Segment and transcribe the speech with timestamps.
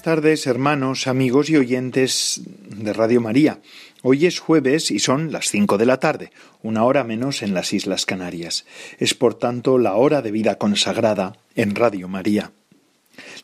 [0.00, 3.60] Buenas tardes, hermanos, amigos y oyentes de Radio María.
[4.00, 7.74] Hoy es jueves y son las cinco de la tarde, una hora menos en las
[7.74, 8.64] Islas Canarias.
[8.98, 12.50] Es por tanto la hora de vida consagrada en Radio María.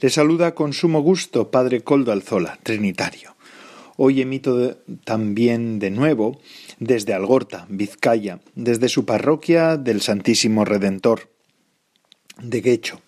[0.01, 3.37] Le saluda con sumo gusto Padre Coldo Alzola, Trinitario.
[3.99, 6.41] Hoy emito también de nuevo
[6.79, 11.29] desde Algorta, Vizcaya, desde su parroquia del Santísimo Redentor
[12.41, 13.03] de Guecho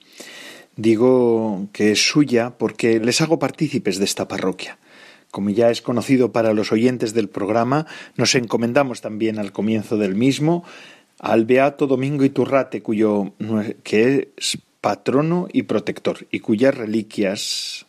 [0.79, 4.79] Digo que es suya porque les hago partícipes de esta parroquia.
[5.33, 10.15] Como ya es conocido para los oyentes del programa, nos encomendamos también al comienzo del
[10.15, 10.63] mismo
[11.19, 13.33] al Beato Domingo Iturrate, cuyo
[13.83, 17.87] que es patrono y protector, y cuyas reliquias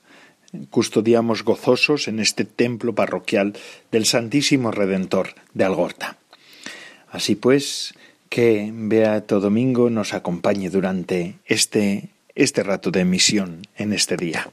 [0.72, 3.54] custodiamos gozosos en este templo parroquial
[3.92, 6.18] del Santísimo Redentor de Algorta.
[7.12, 7.94] Así pues,
[8.30, 14.50] que Beato Domingo nos acompañe durante este este rato de emisión en este día.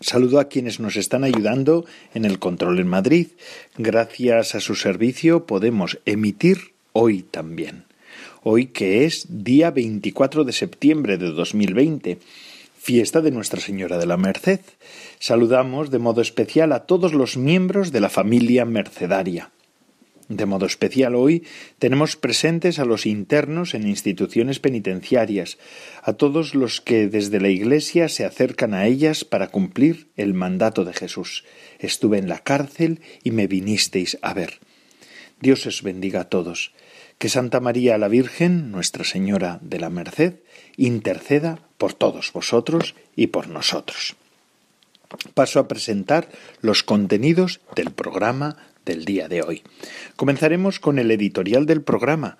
[0.00, 3.28] Saludo a quienes nos están ayudando en el control en Madrid.
[3.76, 7.84] Gracias a su servicio podemos emitir hoy también.
[8.42, 12.18] Hoy que es día 24 de septiembre de 2020,
[12.78, 14.60] fiesta de Nuestra Señora de la Merced.
[15.18, 19.50] Saludamos de modo especial a todos los miembros de la familia mercedaria.
[20.32, 21.44] De modo especial hoy
[21.78, 25.58] tenemos presentes a los internos en instituciones penitenciarias,
[26.02, 30.86] a todos los que desde la Iglesia se acercan a ellas para cumplir el mandato
[30.86, 31.44] de Jesús.
[31.78, 34.60] Estuve en la cárcel y me vinisteis a ver.
[35.38, 36.72] Dios os bendiga a todos.
[37.18, 40.36] Que Santa María la Virgen, Nuestra Señora de la Merced,
[40.78, 44.16] interceda por todos vosotros y por nosotros.
[45.34, 46.30] Paso a presentar
[46.62, 49.62] los contenidos del programa del día de hoy.
[50.16, 52.38] Comenzaremos con el editorial del programa.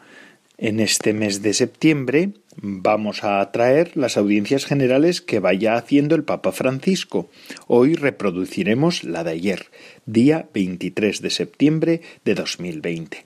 [0.58, 6.24] En este mes de septiembre vamos a traer las audiencias generales que vaya haciendo el
[6.24, 7.30] Papa Francisco.
[7.66, 9.66] Hoy reproduciremos la de ayer,
[10.06, 13.24] día 23 de septiembre de 2020.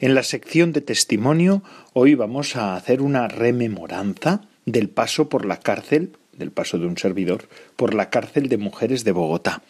[0.00, 1.62] En la sección de testimonio,
[1.92, 6.98] hoy vamos a hacer una rememoranza del paso por la cárcel, del paso de un
[6.98, 9.62] servidor, por la cárcel de mujeres de Bogotá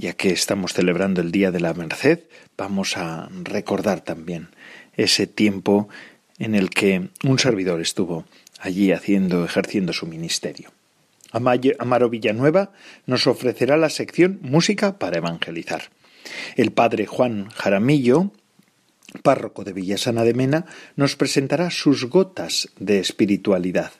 [0.00, 2.20] ya que estamos celebrando el Día de la Merced,
[2.56, 4.48] vamos a recordar también
[4.96, 5.90] ese tiempo
[6.38, 8.24] en el que un servidor estuvo
[8.58, 10.72] allí haciendo, ejerciendo su ministerio.
[11.32, 12.72] Amaro Villanueva
[13.04, 15.90] nos ofrecerá la sección Música para Evangelizar.
[16.56, 18.32] El padre Juan Jaramillo,
[19.22, 20.64] párroco de Villasana de Mena,
[20.96, 23.92] nos presentará sus gotas de espiritualidad.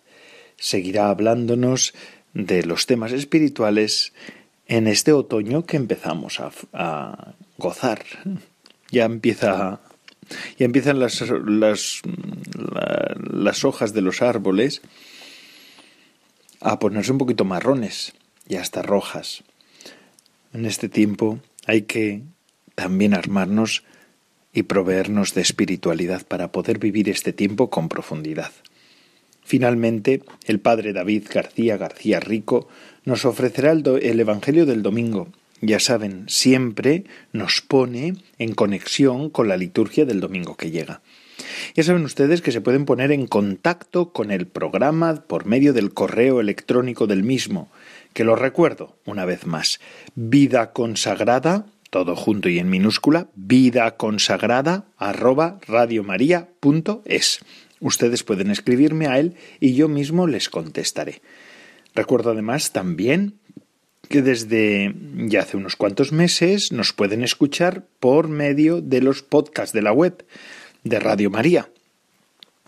[0.56, 1.92] Seguirá hablándonos
[2.32, 4.14] de los temas espirituales
[4.70, 8.02] en este otoño que empezamos a, gozar.
[8.90, 9.80] Ya empieza
[10.56, 12.02] ya empiezan las, las,
[13.32, 14.80] las hojas de los árboles
[16.60, 18.12] a ponerse un poquito marrones
[18.48, 19.42] y hasta rojas.
[20.52, 22.22] En este tiempo hay que
[22.76, 23.82] también armarnos
[24.52, 28.52] y proveernos de espiritualidad para poder vivir este tiempo con profundidad.
[29.50, 32.68] Finalmente, el padre David García García Rico
[33.04, 35.26] nos ofrecerá el, Evangelio del domingo.
[35.60, 37.02] Ya saben, siempre
[37.32, 41.00] nos pone en conexión con la liturgia del domingo que llega.
[41.74, 45.92] Ya saben ustedes que se pueden poner en contacto con el programa por medio del
[45.92, 47.72] correo electrónico del mismo,
[48.14, 49.80] que lo recuerdo una vez más,
[50.14, 55.58] vida consagrada, todo junto y en minúscula, vida consagrada arroba.
[57.80, 61.22] Ustedes pueden escribirme a él y yo mismo les contestaré.
[61.94, 63.34] Recuerdo además también
[64.08, 64.94] que desde
[65.28, 69.92] ya hace unos cuantos meses nos pueden escuchar por medio de los podcasts de la
[69.92, 70.24] web
[70.84, 71.70] de Radio María.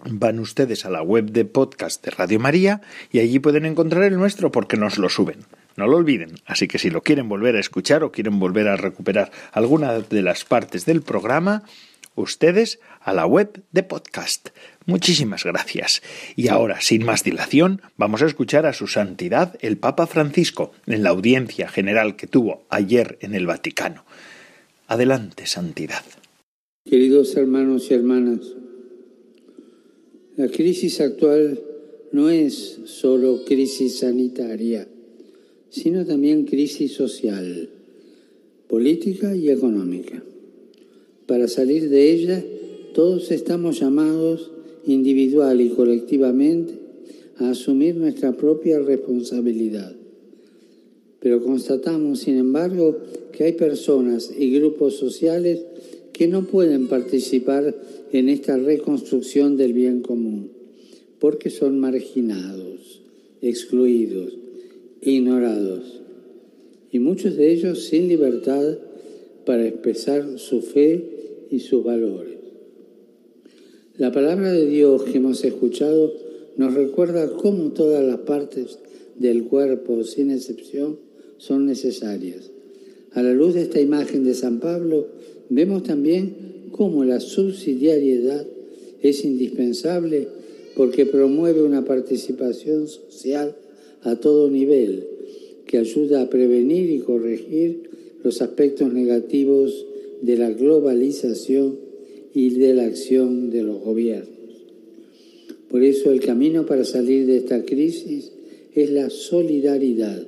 [0.04, 2.80] Van ustedes a la web de podcast de Radio María
[3.10, 5.44] y allí pueden encontrar el nuestro porque nos lo suben.
[5.76, 6.34] No lo olviden.
[6.46, 10.22] Así que si lo quieren volver a escuchar o quieren volver a recuperar alguna de
[10.22, 11.62] las partes del programa,
[12.14, 14.50] ustedes a la web de podcast.
[14.86, 16.02] Muchísimas gracias.
[16.34, 21.02] Y ahora, sin más dilación, vamos a escuchar a su santidad el Papa Francisco en
[21.02, 24.04] la audiencia general que tuvo ayer en el Vaticano.
[24.88, 26.02] Adelante, santidad.
[26.84, 28.40] Queridos hermanos y hermanas,
[30.36, 31.60] La crisis actual
[32.10, 34.88] no es solo crisis sanitaria,
[35.68, 37.68] sino también crisis social,
[38.68, 40.22] política y económica.
[41.26, 42.44] Para salir de ella,
[42.94, 44.50] todos estamos llamados
[44.86, 46.74] individual y colectivamente
[47.38, 49.94] a asumir nuestra propia responsabilidad.
[51.20, 52.98] Pero constatamos, sin embargo,
[53.32, 55.64] que hay personas y grupos sociales
[56.12, 57.74] que no pueden participar
[58.12, 60.50] en esta reconstrucción del bien común,
[61.18, 63.00] porque son marginados,
[63.40, 64.36] excluidos,
[65.00, 66.00] ignorados,
[66.90, 68.78] y muchos de ellos sin libertad
[69.46, 72.31] para expresar su fe y sus valores.
[73.98, 76.14] La palabra de Dios que hemos escuchado
[76.56, 78.78] nos recuerda cómo todas las partes
[79.18, 80.98] del cuerpo, sin excepción,
[81.36, 82.50] son necesarias.
[83.12, 85.08] A la luz de esta imagen de San Pablo,
[85.50, 86.34] vemos también
[86.70, 88.46] cómo la subsidiariedad
[89.02, 90.26] es indispensable
[90.74, 93.54] porque promueve una participación social
[94.00, 95.06] a todo nivel
[95.66, 97.90] que ayuda a prevenir y corregir
[98.24, 99.84] los aspectos negativos
[100.22, 101.81] de la globalización
[102.34, 104.28] y de la acción de los gobiernos.
[105.68, 108.32] Por eso el camino para salir de esta crisis
[108.74, 110.22] es la solidaridad,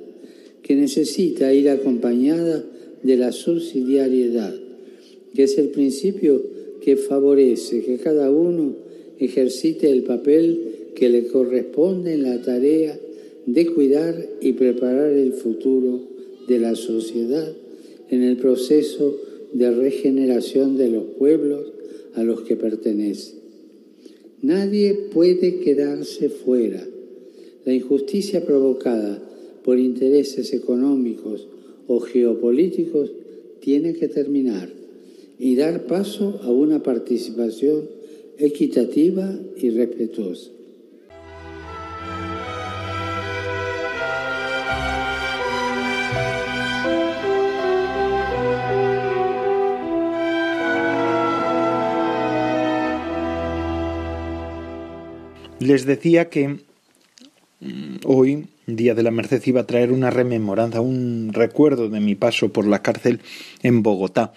[0.61, 2.65] que necesita ir acompañada
[3.03, 4.55] de la subsidiariedad,
[5.35, 6.41] que es el principio
[6.81, 8.75] que favorece que cada uno
[9.19, 12.99] ejercite el papel que le corresponde en la tarea
[13.45, 16.01] de cuidar y preparar el futuro
[16.47, 17.53] de la sociedad
[18.09, 19.15] en el proceso
[19.53, 21.74] de regeneración de los pueblos
[22.15, 23.35] a los que pertenece.
[24.41, 26.85] Nadie puede quedarse fuera.
[27.65, 29.21] La injusticia provocada
[29.63, 31.47] por intereses económicos
[31.87, 33.11] o geopolíticos
[33.59, 34.69] tiene que terminar
[35.39, 37.89] y dar paso a una participación
[38.37, 40.54] equitativa y respetuosa.
[55.65, 56.59] Les decía que
[57.59, 62.13] mm, hoy, Día de la Merced, iba a traer una rememoranza, un recuerdo de mi
[62.13, 63.19] paso por la cárcel
[63.63, 64.31] en Bogotá.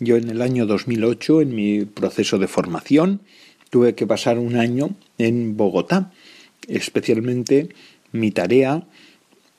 [0.00, 3.20] Yo en el año 2008, en mi proceso de formación,
[3.70, 6.10] tuve que pasar un año en Bogotá.
[6.66, 7.68] Especialmente
[8.10, 8.84] mi tarea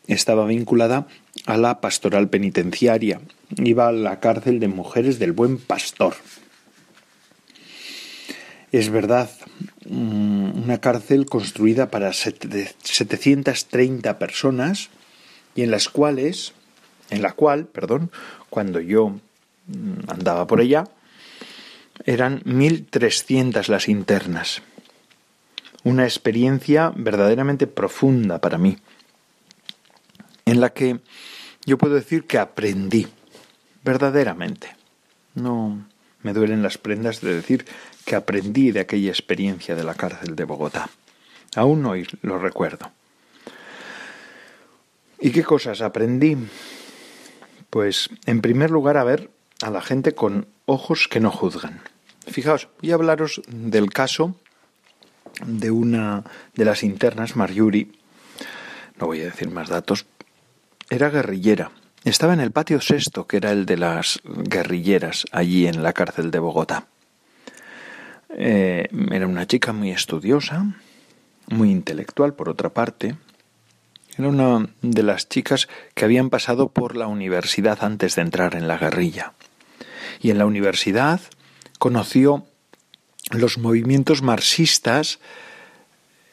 [0.07, 1.07] estaba vinculada
[1.45, 3.21] a la pastoral penitenciaria.
[3.63, 6.15] Iba a la cárcel de mujeres del Buen Pastor.
[8.73, 9.29] Es verdad,
[9.89, 14.89] una cárcel construida para 730 personas
[15.55, 16.53] y en las cuales,
[17.09, 18.11] en la cual, perdón,
[18.49, 19.19] cuando yo
[19.67, 20.85] mm, andaba por ella,
[22.05, 24.61] eran 1.300 las internas.
[25.83, 28.77] Una experiencia verdaderamente profunda para mí,
[30.45, 30.99] en la que
[31.65, 33.07] yo puedo decir que aprendí,
[33.83, 34.75] verdaderamente.
[35.35, 35.85] No
[36.21, 37.65] me duelen las prendas de decir
[38.05, 40.89] que aprendí de aquella experiencia de la cárcel de Bogotá.
[41.55, 42.91] Aún hoy lo recuerdo.
[45.19, 46.37] ¿Y qué cosas aprendí?
[47.69, 49.29] Pues, en primer lugar, a ver
[49.61, 51.81] a la gente con ojos que no juzgan.
[52.27, 54.35] Fijaos, voy a hablaros del caso
[55.45, 56.23] de una
[56.55, 57.97] de las internas, Marjuri.
[58.99, 60.05] No voy a decir más datos.
[60.89, 61.71] Era guerrillera.
[62.03, 66.31] Estaba en el patio sexto, que era el de las guerrilleras, allí en la cárcel
[66.31, 66.87] de Bogotá.
[68.35, 70.75] Eh, era una chica muy estudiosa,
[71.47, 73.15] muy intelectual por otra parte.
[74.17, 78.67] Era una de las chicas que habían pasado por la universidad antes de entrar en
[78.67, 79.33] la guerrilla.
[80.21, 81.19] Y en la universidad
[81.79, 82.45] conoció
[83.31, 85.19] los movimientos marxistas,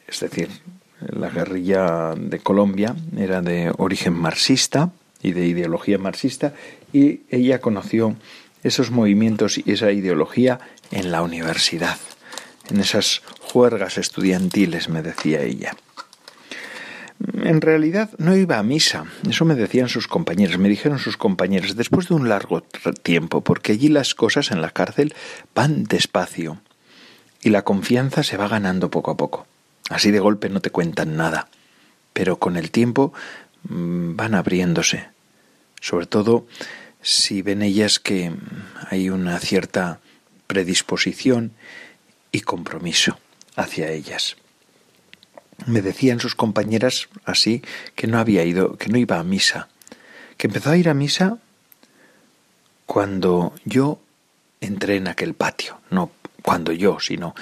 [0.07, 0.49] es decir,
[1.01, 4.91] la guerrilla de Colombia era de origen marxista
[5.23, 6.53] y de ideología marxista,
[6.93, 8.17] y ella conoció
[8.63, 11.99] esos movimientos y esa ideología en la universidad,
[12.69, 15.75] en esas juergas estudiantiles, me decía ella.
[17.43, 21.77] En realidad no iba a misa, eso me decían sus compañeros, me dijeron sus compañeros,
[21.77, 22.63] después de un largo
[23.03, 25.15] tiempo, porque allí las cosas en la cárcel
[25.55, 26.61] van despacio
[27.43, 29.47] y la confianza se va ganando poco a poco.
[29.91, 31.49] Así de golpe no te cuentan nada,
[32.15, 33.13] pero con el tiempo
[33.69, 35.09] mm, van abriéndose,
[35.81, 36.47] sobre todo
[37.03, 38.33] si ven ellas que
[38.89, 40.01] hay una cierta
[40.51, 41.53] predisposición
[42.33, 43.13] y compromiso
[43.55, 44.37] hacia ellas.
[45.67, 47.63] Me decían sus compañeras así
[47.95, 49.69] que no había ido, que no iba a misa,
[50.37, 51.39] que empezó a ir a misa
[52.85, 54.01] cuando yo
[54.61, 56.11] entré en aquel patio, no
[56.43, 57.35] cuando yo, sino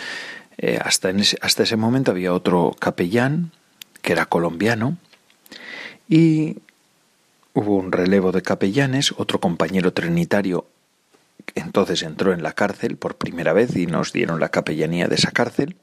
[0.60, 3.52] Eh, hasta, hasta ese momento había otro capellán
[4.02, 4.98] que era colombiano
[6.08, 6.56] y
[7.54, 10.66] hubo un relevo de capellanes, otro compañero trinitario
[11.54, 15.30] entonces entró en la cárcel por primera vez y nos dieron la capellanía de esa
[15.30, 15.76] cárcel.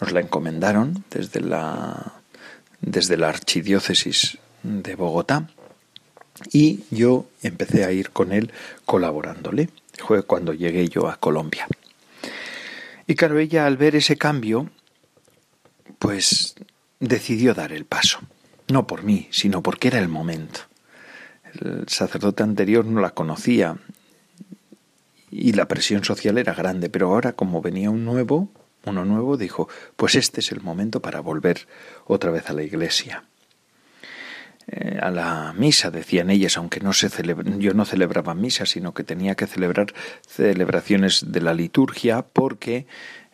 [0.00, 2.14] Nos la encomendaron desde la,
[2.80, 5.48] desde la archidiócesis de Bogotá
[6.52, 8.52] y yo empecé a ir con él
[8.84, 9.68] colaborándole.
[9.98, 11.66] Fue cuando llegué yo a Colombia.
[13.06, 14.70] Y claro, ella al ver ese cambio,
[15.98, 16.56] pues
[17.00, 18.20] decidió dar el paso.
[18.68, 20.60] No por mí, sino porque era el momento.
[21.60, 23.76] El sacerdote anterior no la conocía
[25.36, 28.52] y la presión social era grande, pero ahora como venía un nuevo,
[28.84, 31.66] uno nuevo, dijo, pues este es el momento para volver
[32.04, 33.24] otra vez a la iglesia.
[34.68, 37.10] Eh, a la misa, decían ellas, aunque no se
[37.58, 39.92] yo no celebraba misa, sino que tenía que celebrar
[40.26, 42.86] celebraciones de la liturgia porque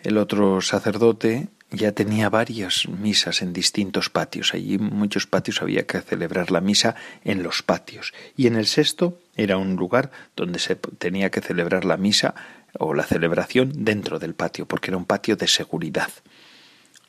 [0.03, 4.55] el otro sacerdote ya tenía varias misas en distintos patios.
[4.55, 8.13] Allí en muchos patios había que celebrar la misa en los patios.
[8.37, 12.35] Y en el sexto era un lugar donde se tenía que celebrar la misa
[12.79, 16.11] o la celebración dentro del patio, porque era un patio de seguridad.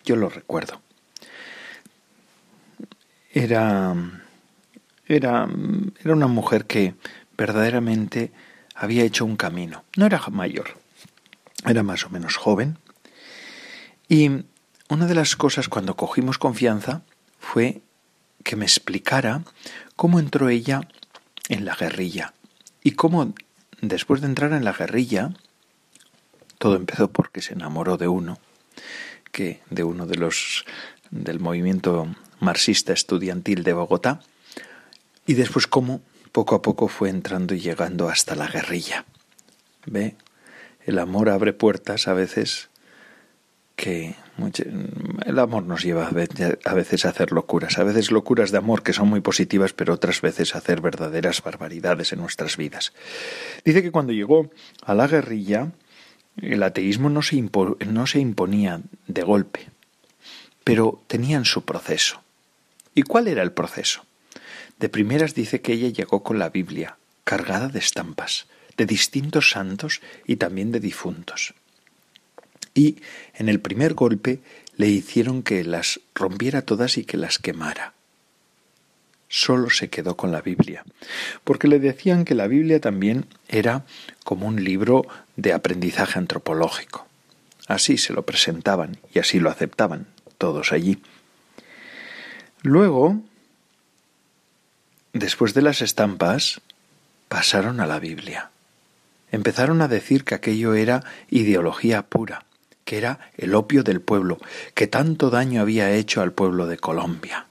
[0.06, 0.82] Yo lo recuerdo
[3.34, 3.96] era,
[5.08, 5.48] era,
[6.03, 6.96] era una mujer que
[7.38, 8.32] verdaderamente
[8.75, 9.84] había hecho un camino.
[9.96, 10.77] No era mayor,
[11.65, 12.77] era más o menos joven.
[14.08, 14.44] Y
[14.91, 17.01] una de las cosas cuando cogimos confianza
[17.39, 17.81] fue
[18.43, 19.41] que me explicara
[19.95, 20.81] cómo entró ella
[21.48, 22.33] en la guerrilla
[22.83, 23.33] y cómo
[23.79, 25.31] después de entrar en la guerrilla
[26.57, 28.38] todo empezó porque se enamoró de uno
[29.31, 30.65] que de uno de los
[31.10, 34.19] del movimiento marxista estudiantil de Bogotá,
[35.25, 36.01] y después cómo
[36.33, 39.05] poco a poco fue entrando y llegando hasta la guerrilla.
[39.86, 40.15] ¿Ve?
[40.86, 42.70] El amor abre puertas a veces
[43.81, 44.13] que
[45.25, 48.93] el amor nos lleva a veces a hacer locuras, a veces locuras de amor que
[48.93, 52.93] son muy positivas, pero otras veces a hacer verdaderas barbaridades en nuestras vidas.
[53.65, 54.51] Dice que cuando llegó
[54.85, 55.71] a la guerrilla,
[56.38, 57.41] el ateísmo no se,
[57.88, 59.69] no se imponía de golpe,
[60.63, 62.21] pero tenían su proceso.
[62.93, 64.05] ¿Y cuál era el proceso?
[64.77, 68.45] De primeras dice que ella llegó con la Biblia, cargada de estampas,
[68.77, 71.55] de distintos santos y también de difuntos.
[72.73, 72.97] Y
[73.35, 74.39] en el primer golpe
[74.77, 77.93] le hicieron que las rompiera todas y que las quemara.
[79.27, 80.83] Solo se quedó con la Biblia,
[81.43, 83.85] porque le decían que la Biblia también era
[84.23, 85.05] como un libro
[85.37, 87.07] de aprendizaje antropológico.
[87.67, 91.01] Así se lo presentaban y así lo aceptaban todos allí.
[92.61, 93.21] Luego,
[95.13, 96.61] después de las estampas,
[97.29, 98.49] pasaron a la Biblia.
[99.31, 102.43] Empezaron a decir que aquello era ideología pura,
[102.91, 104.38] que era el opio del pueblo,
[104.74, 107.45] que tanto daño había hecho al pueblo de Colombia.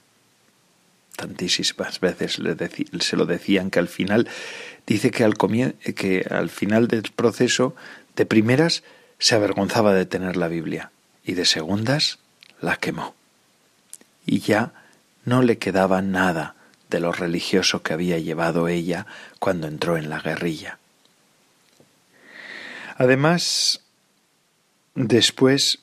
[1.16, 2.38] Tantísimas veces
[3.00, 4.28] se lo decían que al final,
[4.86, 7.74] dice que al, que al final del proceso,
[8.16, 8.82] de primeras
[9.18, 10.90] se avergonzaba de tener la Biblia
[11.24, 12.18] y de segundas
[12.60, 13.14] la quemó.
[14.26, 14.74] Y ya
[15.24, 16.54] no le quedaba nada
[16.90, 19.06] de lo religioso que había llevado ella
[19.38, 20.76] cuando entró en la guerrilla.
[22.98, 23.79] Además,
[24.94, 25.80] después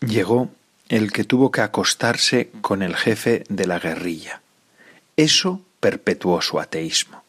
[0.00, 0.50] llegó
[0.88, 4.42] el que tuvo que acostarse con el jefe de la guerrilla.
[5.16, 7.22] Eso perpetuó su ateísmo.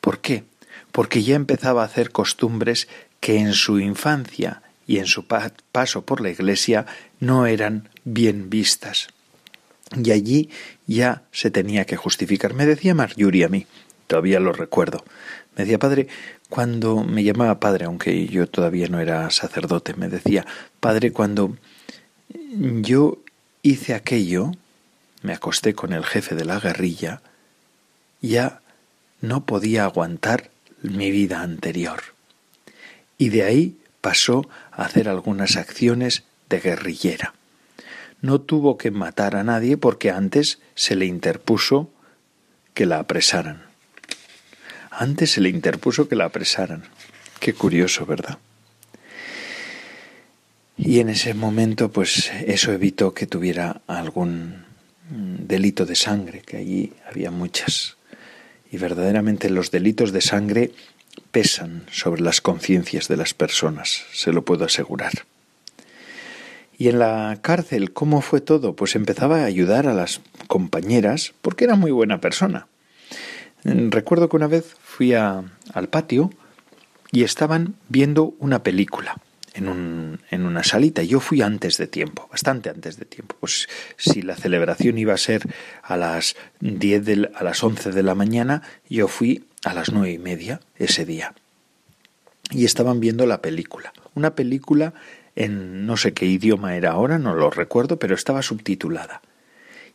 [0.00, 0.44] ¿Por qué?
[0.92, 2.88] Porque ya empezaba a hacer costumbres
[3.20, 6.86] que en su infancia y en su paso por la iglesia
[7.20, 9.08] no eran bien vistas.
[9.96, 10.50] Y allí
[10.86, 12.54] ya se tenía que justificar.
[12.54, 13.66] Me decía Marjorie a mí,
[14.06, 15.04] todavía lo recuerdo.
[15.58, 16.08] Me decía, padre,
[16.48, 20.46] cuando me llamaba padre, aunque yo todavía no era sacerdote, me decía,
[20.80, 21.58] padre, cuando
[22.54, 23.18] yo
[23.62, 24.52] hice aquello,
[25.22, 27.20] me acosté con el jefe de la guerrilla,
[28.22, 28.62] ya
[29.20, 30.50] no podía aguantar
[30.80, 32.00] mi vida anterior.
[33.18, 37.34] Y de ahí pasó a hacer algunas acciones de guerrillera
[38.20, 41.90] no tuvo que matar a nadie porque antes se le interpuso
[42.74, 43.67] que la apresaran.
[45.00, 46.82] Antes se le interpuso que la apresaran.
[47.38, 48.38] Qué curioso, ¿verdad?
[50.76, 54.64] Y en ese momento, pues eso evitó que tuviera algún
[55.08, 57.96] delito de sangre, que allí había muchas.
[58.72, 60.72] Y verdaderamente los delitos de sangre
[61.30, 65.12] pesan sobre las conciencias de las personas, se lo puedo asegurar.
[66.76, 68.74] Y en la cárcel, ¿cómo fue todo?
[68.74, 72.66] Pues empezaba a ayudar a las compañeras porque era muy buena persona.
[73.64, 76.28] Recuerdo que una vez fui al patio
[77.12, 79.16] y estaban viendo una película
[79.54, 81.04] en, un, en una salita.
[81.04, 83.36] Yo fui antes de tiempo, bastante antes de tiempo.
[83.38, 85.42] Pues si la celebración iba a ser
[85.84, 90.18] a las 10 a las 11 de la mañana, yo fui a las nueve y
[90.18, 91.32] media ese día.
[92.50, 93.92] Y estaban viendo la película.
[94.16, 94.94] Una película
[95.36, 99.22] en no sé qué idioma era ahora, no lo recuerdo, pero estaba subtitulada.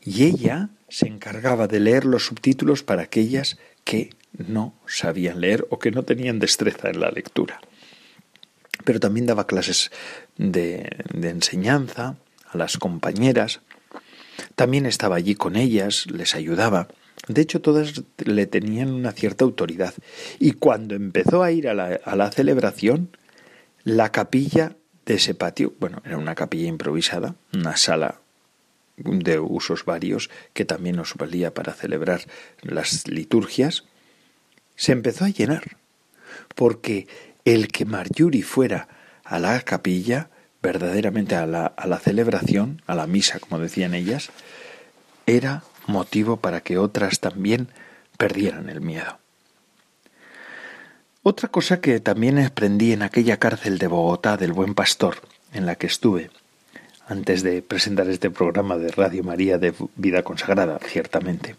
[0.01, 5.79] Y ella se encargaba de leer los subtítulos para aquellas que no sabían leer o
[5.79, 7.59] que no tenían destreza en la lectura
[8.83, 9.91] pero también daba clases
[10.37, 10.89] de,
[11.21, 12.17] enseñanza
[12.49, 13.61] a las compañeras.
[14.55, 16.87] También estaba allí con ellas, les ayudaba.
[17.27, 19.93] De hecho, todas le tenían una cierta autoridad.
[20.39, 23.15] Y cuando empezó a ir a la, a la celebración,
[23.83, 24.75] la capilla
[25.05, 28.19] de ese patio, bueno, era una capilla improvisada, una sala
[28.97, 32.21] de usos varios que también nos valía para celebrar
[32.61, 33.85] las liturgias,
[34.75, 35.77] se empezó a llenar,
[36.55, 37.07] porque
[37.45, 38.87] el que Marjorie fuera
[39.23, 40.29] a la capilla,
[40.61, 44.29] verdaderamente a la, a la celebración, a la misa, como decían ellas,
[45.25, 47.67] era motivo para que otras también
[48.17, 49.19] perdieran el miedo.
[51.25, 55.17] Otra cosa que también aprendí en aquella cárcel de Bogotá del Buen Pastor,
[55.53, 56.29] en la que estuve,
[57.07, 61.55] antes de presentar este programa de Radio María de Vida Consagrada, ciertamente,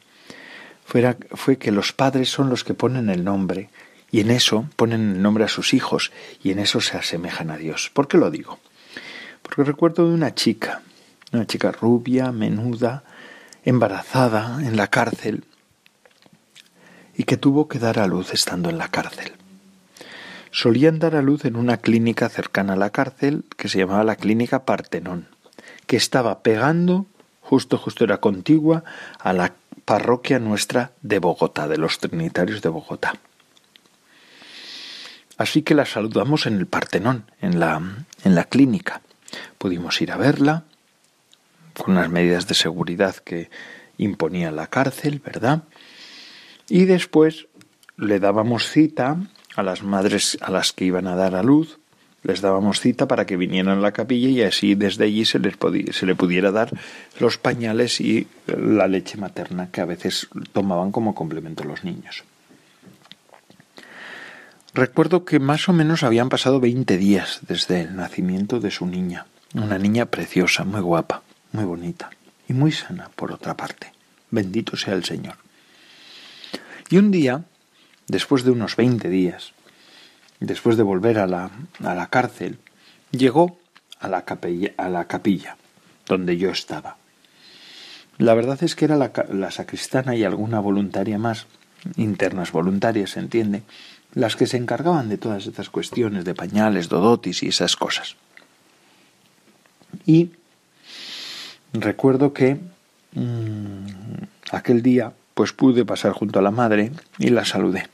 [0.84, 3.70] fue que los padres son los que ponen el nombre
[4.10, 6.12] y en eso ponen el nombre a sus hijos
[6.42, 7.90] y en eso se asemejan a Dios.
[7.92, 8.60] ¿Por qué lo digo?
[9.42, 10.82] Porque recuerdo de una chica,
[11.32, 13.02] una chica rubia, menuda,
[13.64, 15.44] embarazada en la cárcel
[17.16, 19.32] y que tuvo que dar a luz estando en la cárcel.
[20.50, 24.14] Solían dar a luz en una clínica cercana a la cárcel que se llamaba la
[24.16, 25.26] clínica Partenón,
[25.86, 27.06] que estaba pegando,
[27.40, 28.84] justo justo era contigua,
[29.18, 29.54] a la
[29.84, 33.14] parroquia nuestra de Bogotá, de los Trinitarios de Bogotá.
[35.36, 37.82] Así que la saludamos en el Partenón, en la,
[38.24, 39.02] en la clínica.
[39.58, 40.64] Pudimos ir a verla
[41.76, 43.50] con las medidas de seguridad que
[43.98, 45.64] imponía la cárcel, ¿verdad?
[46.68, 47.48] Y después
[47.96, 49.16] le dábamos cita
[49.56, 51.78] a las madres a las que iban a dar a luz,
[52.24, 55.54] les dábamos cita para que vinieran a la capilla y así desde allí se les
[55.92, 56.70] se le pudiera dar
[57.20, 62.24] los pañales y la leche materna que a veces tomaban como complemento los niños.
[64.74, 69.26] Recuerdo que más o menos habían pasado veinte días desde el nacimiento de su niña,
[69.54, 72.10] una niña preciosa, muy guapa, muy bonita
[72.48, 73.92] y muy sana, por otra parte.
[74.32, 75.36] Bendito sea el Señor.
[76.90, 77.44] Y un día,
[78.08, 79.53] después de unos veinte días,
[80.44, 81.50] después de volver a la,
[81.82, 82.58] a la cárcel,
[83.10, 83.58] llegó
[84.00, 85.56] a la, capilla, a la capilla
[86.06, 86.96] donde yo estaba.
[88.18, 91.46] La verdad es que era la, la sacristana y alguna voluntaria más,
[91.96, 93.62] internas voluntarias, se entiende,
[94.14, 98.16] las que se encargaban de todas estas cuestiones de pañales, dodotis y esas cosas.
[100.06, 100.30] Y
[101.72, 102.58] recuerdo que
[103.14, 103.86] mm,
[104.52, 107.88] aquel día pues pude pasar junto a la madre y la saludé.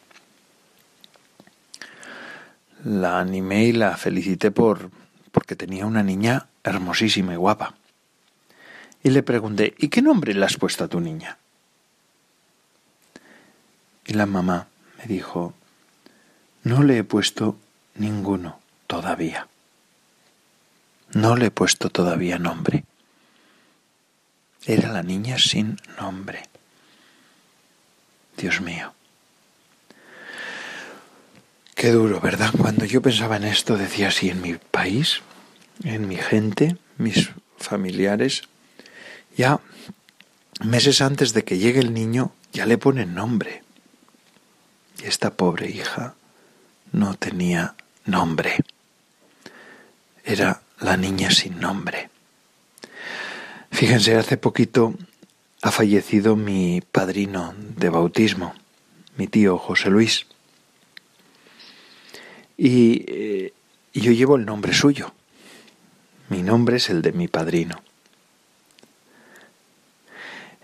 [2.85, 4.91] La animé y la felicité por
[5.33, 7.75] porque tenía una niña hermosísima y guapa.
[9.03, 11.39] Y le pregunté, ¿y qué nombre le has puesto a tu niña?
[14.07, 15.55] Y la mamá me dijo,
[16.65, 17.57] no le he puesto
[17.95, 19.49] ninguno todavía.
[21.13, 22.85] No le he puesto todavía nombre.
[24.67, 26.43] Era la niña sin nombre.
[28.37, 28.93] Dios mío.
[31.81, 32.51] Qué duro, ¿verdad?
[32.59, 35.23] Cuando yo pensaba en esto, decía así, en mi país,
[35.83, 38.43] en mi gente, mis familiares,
[39.35, 39.61] ya
[40.63, 43.63] meses antes de que llegue el niño, ya le ponen nombre.
[45.03, 46.17] Y esta pobre hija
[46.93, 48.59] no tenía nombre.
[50.23, 52.11] Era la niña sin nombre.
[53.71, 54.97] Fíjense, hace poquito
[55.63, 58.53] ha fallecido mi padrino de bautismo,
[59.17, 60.27] mi tío José Luis.
[62.63, 63.55] Y eh,
[63.95, 65.15] yo llevo el nombre suyo.
[66.29, 67.81] Mi nombre es el de mi padrino.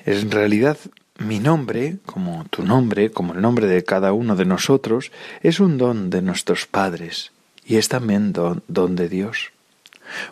[0.05, 0.77] En realidad
[1.17, 5.79] mi nombre, como tu nombre, como el nombre de cada uno de nosotros, es un
[5.79, 7.33] don de nuestros padres
[7.65, 9.53] y es también don, de Dios.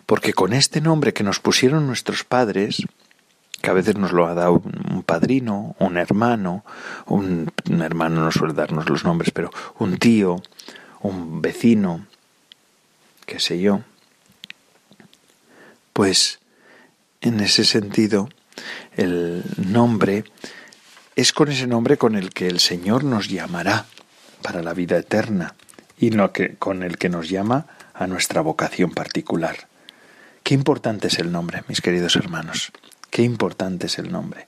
[0.05, 2.83] Porque con este nombre que nos pusieron nuestros padres,
[3.63, 6.63] que a veces nos lo ha dado un padrino, un hermano,
[7.07, 9.49] un, hermano no suele darnos los nombres, pero
[9.79, 10.43] un tío,
[11.05, 12.05] un vecino,
[13.25, 13.81] qué sé yo,
[15.93, 16.39] pues
[17.21, 18.29] en ese sentido
[18.95, 20.25] el nombre
[21.15, 23.85] es con ese nombre con el que el Señor nos llamará
[24.41, 25.55] para la vida eterna
[25.97, 29.67] y que, con el que nos llama a nuestra vocación particular.
[30.43, 32.71] Qué importante es el nombre, mis queridos hermanos.
[33.09, 34.47] Qué importante es el nombre.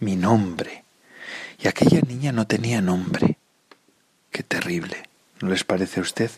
[0.00, 0.84] Mi nombre.
[1.58, 3.38] Y aquella niña no tenía nombre.
[4.30, 5.04] Qué terrible.
[5.40, 6.30] ¿No les parece a usted?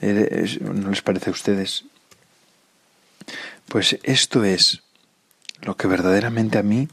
[0.00, 1.84] ¿No les parece a ustedes?
[3.68, 4.82] Pues esto es
[5.60, 6.88] lo que verdaderamente a mí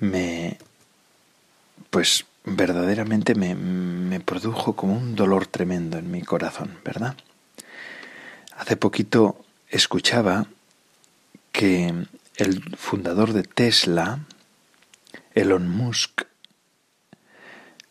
[0.00, 0.58] me,
[1.90, 7.16] pues verdaderamente me, me produjo como un dolor tremendo en mi corazón, ¿verdad?
[8.56, 10.46] Hace poquito escuchaba
[11.52, 11.94] que
[12.36, 14.20] el fundador de Tesla,
[15.34, 16.22] Elon Musk,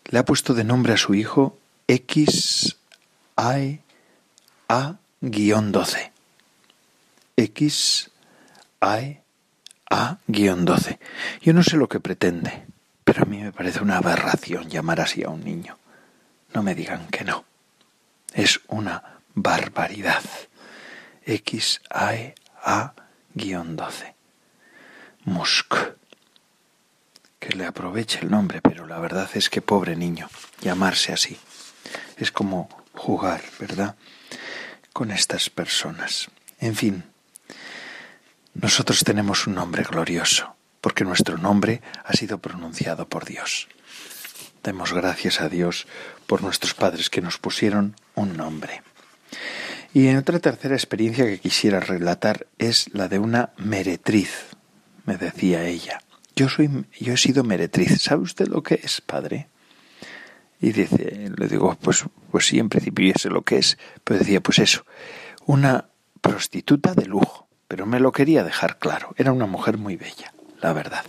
[0.05, 2.77] le ha puesto de nombre a su hijo X
[3.35, 6.11] A-12.
[7.37, 8.11] X
[8.81, 10.99] A-12.
[11.41, 12.67] Yo no sé lo que pretende,
[13.03, 15.79] pero a mí me parece una aberración llamar así a un niño.
[16.53, 17.45] No me digan que no.
[18.33, 20.23] Es una barbaridad.
[21.25, 24.13] X A-12.
[25.25, 25.73] Musk.
[27.43, 30.29] Que le aproveche el nombre, pero la verdad es que pobre niño,
[30.61, 31.37] llamarse así.
[32.15, 33.97] Es como jugar, ¿verdad?
[34.93, 36.29] Con estas personas.
[36.61, 37.03] En fin,
[38.53, 43.67] nosotros tenemos un nombre glorioso, porque nuestro nombre ha sido pronunciado por Dios.
[44.63, 45.85] Demos gracias a Dios
[46.27, 48.83] por nuestros padres que nos pusieron un nombre.
[49.93, 54.45] Y en otra tercera experiencia que quisiera relatar es la de una meretriz,
[55.05, 56.02] me decía ella.
[56.35, 58.01] Yo soy, yo he sido meretriz.
[58.01, 59.47] ¿Sabe usted lo que es, padre?
[60.59, 63.77] Y dice, le digo, pues, pues sí, en principio sé lo que es.
[64.03, 64.85] Pero decía, pues eso,
[65.45, 65.89] una
[66.21, 67.47] prostituta de lujo.
[67.67, 69.13] Pero me lo quería dejar claro.
[69.17, 71.05] Era una mujer muy bella, la verdad.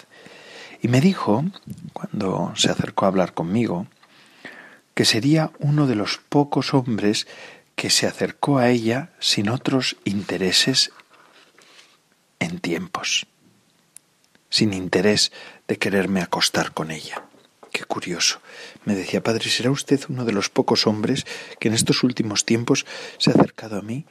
[0.82, 1.44] Y me dijo,
[1.92, 3.86] cuando se acercó a hablar conmigo,
[4.94, 7.26] que sería uno de los pocos hombres
[7.74, 10.92] que se acercó a ella sin otros intereses
[12.38, 13.26] en tiempos,
[14.54, 15.32] sin interés
[15.66, 17.24] de quererme acostar con ella.
[17.72, 18.40] Qué curioso.
[18.84, 21.26] Me decía, padre, ¿será usted uno de los pocos hombres
[21.58, 22.86] que en estos últimos tiempos
[23.18, 24.06] se ha acercado a mí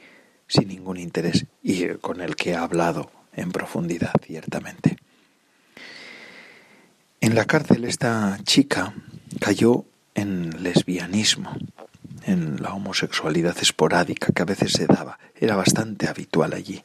[0.46, 4.98] sin ningún interés y con el que ha hablado en profundidad, ciertamente?
[7.22, 8.92] En la cárcel esta chica
[9.40, 11.56] cayó en lesbianismo
[12.26, 15.18] en la homosexualidad esporádica que a veces se daba.
[15.40, 16.84] Era bastante habitual allí.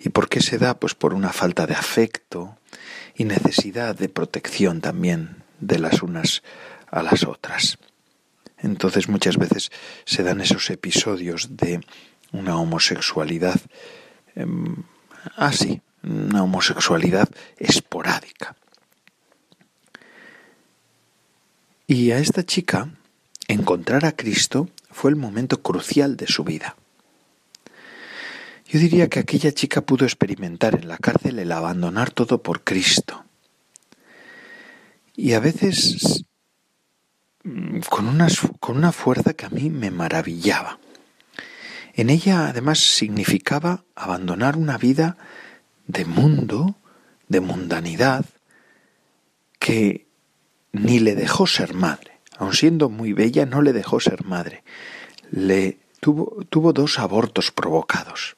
[0.00, 0.74] ¿Y por qué se da?
[0.74, 2.58] Pues por una falta de afecto
[3.16, 6.42] y necesidad de protección también de las unas
[6.90, 7.78] a las otras.
[8.58, 9.70] Entonces muchas veces
[10.04, 11.80] se dan esos episodios de
[12.32, 13.60] una homosexualidad
[14.34, 14.84] em,
[15.36, 18.56] así, una homosexualidad esporádica.
[21.86, 22.88] Y a esta chica
[23.48, 26.76] encontrar a Cristo fue el momento crucial de su vida.
[28.74, 33.24] Yo diría que aquella chica pudo experimentar en la cárcel el abandonar todo por Cristo.
[35.14, 36.24] Y a veces
[37.44, 38.26] mm, con una,
[38.58, 40.80] con una fuerza que a mí me maravillaba.
[41.92, 45.18] En ella además significaba abandonar una vida
[45.86, 46.74] de mundo,
[47.28, 48.24] de mundanidad,
[49.60, 50.08] que
[50.72, 54.64] ni le dejó ser madre aun siendo muy bella, no le dejó ser madre.
[55.30, 58.34] Le tuvo, tuvo dos abortos provocados.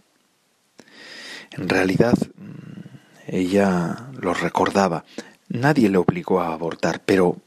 [1.56, 5.04] En realidad, mm, ella lo recordaba.
[5.48, 7.38] Nadie le obligó a abortar, pero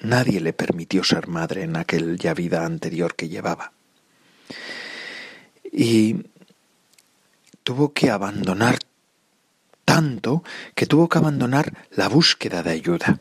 [0.00, 3.72] nadie le permitió ser madre en aquella vida anterior que llevaba.
[5.72, 6.26] Y
[7.62, 8.78] tuvo que abandonar
[9.84, 13.20] tanto que tuvo que abandonar la búsqueda de ayuda,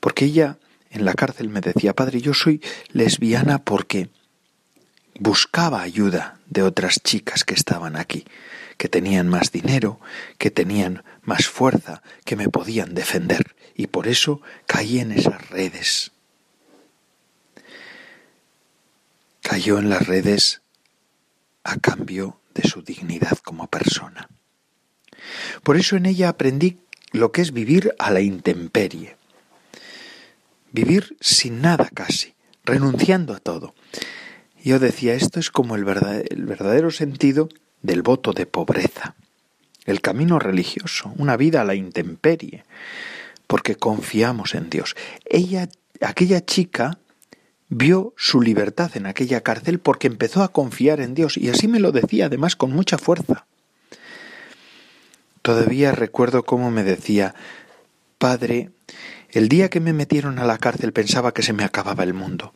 [0.00, 0.58] porque ella
[0.90, 4.08] en la cárcel me decía, padre, yo soy lesbiana porque
[5.18, 8.24] buscaba ayuda de otras chicas que estaban aquí,
[8.76, 10.00] que tenían más dinero,
[10.38, 16.12] que tenían más fuerza, que me podían defender, y por eso caí en esas redes.
[19.42, 20.62] Cayó en las redes
[21.64, 24.28] a cambio de su dignidad como persona.
[25.62, 26.78] Por eso en ella aprendí
[27.12, 29.16] lo que es vivir a la intemperie,
[30.72, 33.74] vivir sin nada casi, renunciando a todo.
[34.66, 37.48] Yo decía, esto es como el verdadero, sentido
[37.82, 39.14] del voto de pobreza,
[39.84, 42.64] el camino religioso, una vida a la intemperie,
[43.46, 44.96] porque confiamos en Dios.
[45.24, 45.68] Ella,
[46.00, 46.98] aquella chica,
[47.68, 51.78] vio su libertad en aquella cárcel porque empezó a confiar en Dios y así me
[51.78, 53.46] lo decía además con mucha fuerza.
[55.42, 57.36] Todavía recuerdo cómo me decía,
[58.18, 58.70] Padre,
[59.30, 62.52] el día que me metieron a la cárcel pensaba que se me acababa el mundo.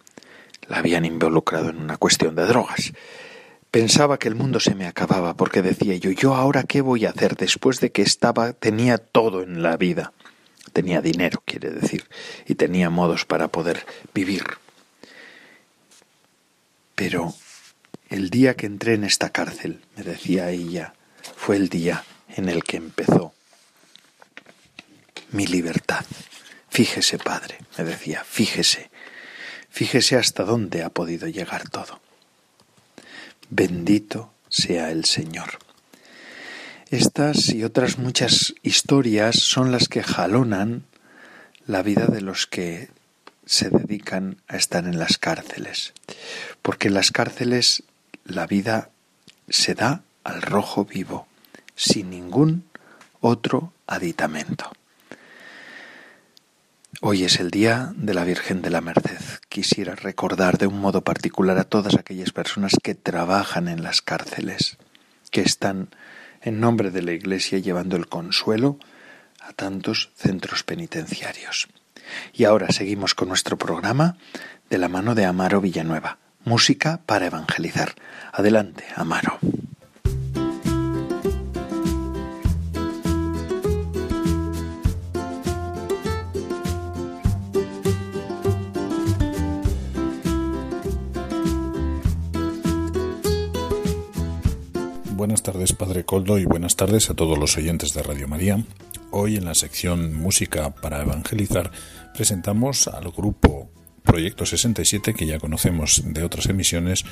[0.70, 2.92] La habían involucrado en una cuestión de drogas.
[3.72, 7.10] Pensaba que el mundo se me acababa porque decía yo, yo ahora qué voy a
[7.10, 10.12] hacer después de que estaba, tenía todo en la vida.
[10.72, 12.08] Tenía dinero, quiere decir,
[12.46, 14.44] y tenía modos para poder vivir.
[16.94, 17.34] Pero
[18.08, 20.94] el día que entré en esta cárcel, me decía ella,
[21.36, 23.34] fue el día en el que empezó
[25.32, 26.04] mi libertad.
[26.68, 28.89] Fíjese, padre, me decía, fíjese,
[29.70, 32.00] fíjese hasta dónde ha podido llegar todo.
[33.48, 35.58] Bendito sea el Señor.
[36.90, 40.84] Estas y otras muchas historias son las que jalonan
[41.66, 42.88] la vida de los que
[43.46, 45.92] se dedican a estar en las cárceles,
[46.62, 47.84] porque en las cárceles
[48.24, 48.90] la vida
[49.48, 51.26] se da al rojo vivo,
[51.74, 52.64] sin ningún
[53.20, 54.70] otro aditamento.
[56.98, 59.20] Hoy es el día de la Virgen de la Merced.
[59.48, 64.76] Quisiera recordar de un modo particular a todas aquellas personas que trabajan en las cárceles,
[65.30, 65.94] que están
[66.42, 68.78] en nombre de la Iglesia llevando el consuelo
[69.40, 71.68] a tantos centros penitenciarios.
[72.34, 74.18] Y ahora seguimos con nuestro programa
[74.68, 77.94] de la mano de Amaro Villanueva, música para evangelizar.
[78.32, 79.38] Adelante, Amaro.
[95.20, 98.64] Buenas tardes, Padre Coldo, y buenas tardes a todos los oyentes de Radio María.
[99.10, 101.70] Hoy en la sección Música para Evangelizar
[102.14, 103.70] presentamos al grupo
[104.02, 107.04] Proyecto 67, que ya conocemos de otras emisiones,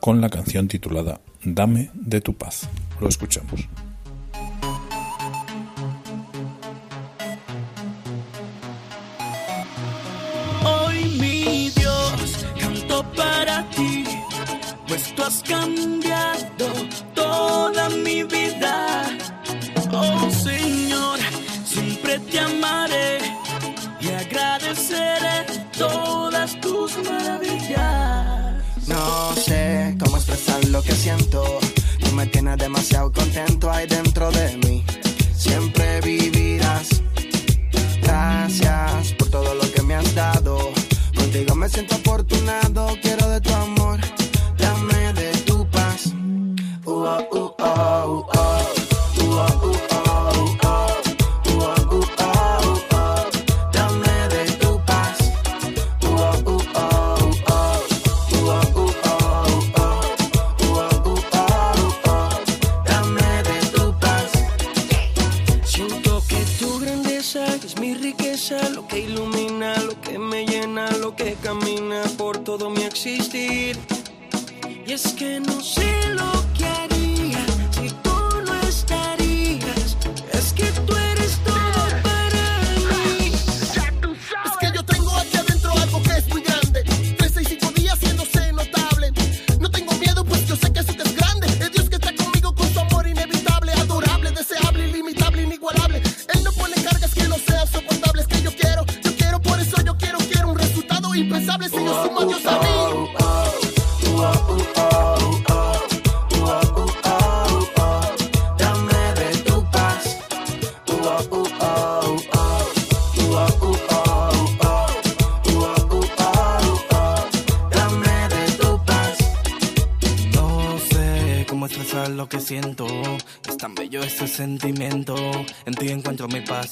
[0.00, 2.68] con la canción titulada Dame de tu paz.
[3.00, 3.68] Lo escuchamos.
[10.64, 14.02] Hoy mi Dios canto para ti,
[14.88, 18.74] pues tú has cambiado toda mi vida.
[19.90, 21.18] Oh Señor,
[21.64, 23.18] siempre te amaré
[24.00, 25.36] y agradeceré
[25.78, 28.62] todas tus maravillas.
[28.86, 31.40] No sé cómo expresar lo que siento.
[32.02, 34.84] Tú me tienes demasiado contento ahí dentro de mí.
[35.46, 36.88] Siempre vivirás.
[38.02, 40.54] Gracias por todo lo que me has dado.
[41.16, 42.82] Contigo me siento afortunado.
[46.92, 47.71] ooh, ah, ooh, ooh.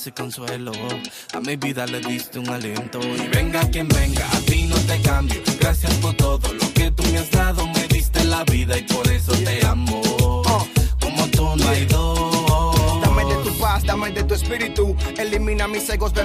[0.07, 0.73] Y consuelo.
[1.35, 3.01] A mi vida le diste un aliento.
[3.01, 5.40] Y venga quien venga, a ti no te cambio.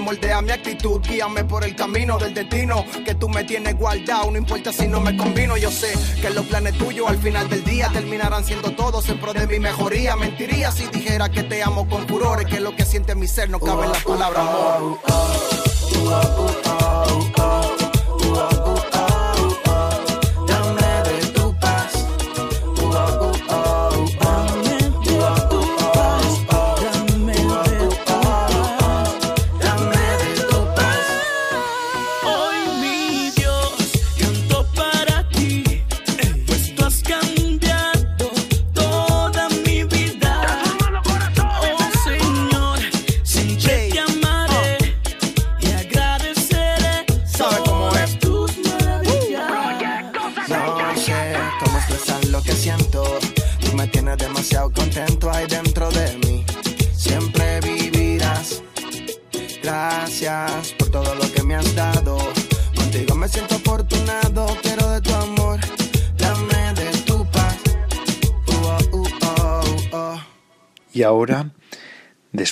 [0.05, 1.01] Moldea mi actitud.
[1.01, 4.31] Guíame por el camino del destino que tú me tienes guardado.
[4.31, 7.63] No importa si no me combino, yo sé que los planes tuyos al final del
[7.63, 10.15] día terminarán siendo todos en pro de mi mejoría.
[10.15, 13.59] Mentiría si dijera que te amo con furores, que lo que siente mi ser no
[13.59, 14.99] cabe en la palabra amor.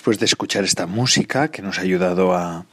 [0.04, 2.66] Después de escuchar esta música que nos ha ayudado a,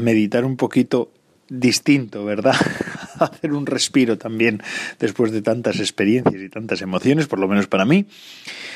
[0.00, 1.10] meditar un poquito
[1.48, 2.56] distinto, ¿verdad?
[3.18, 4.62] Hacer un respiro también
[4.98, 8.04] después de tantas experiencias y tantas emociones, por lo menos para mí.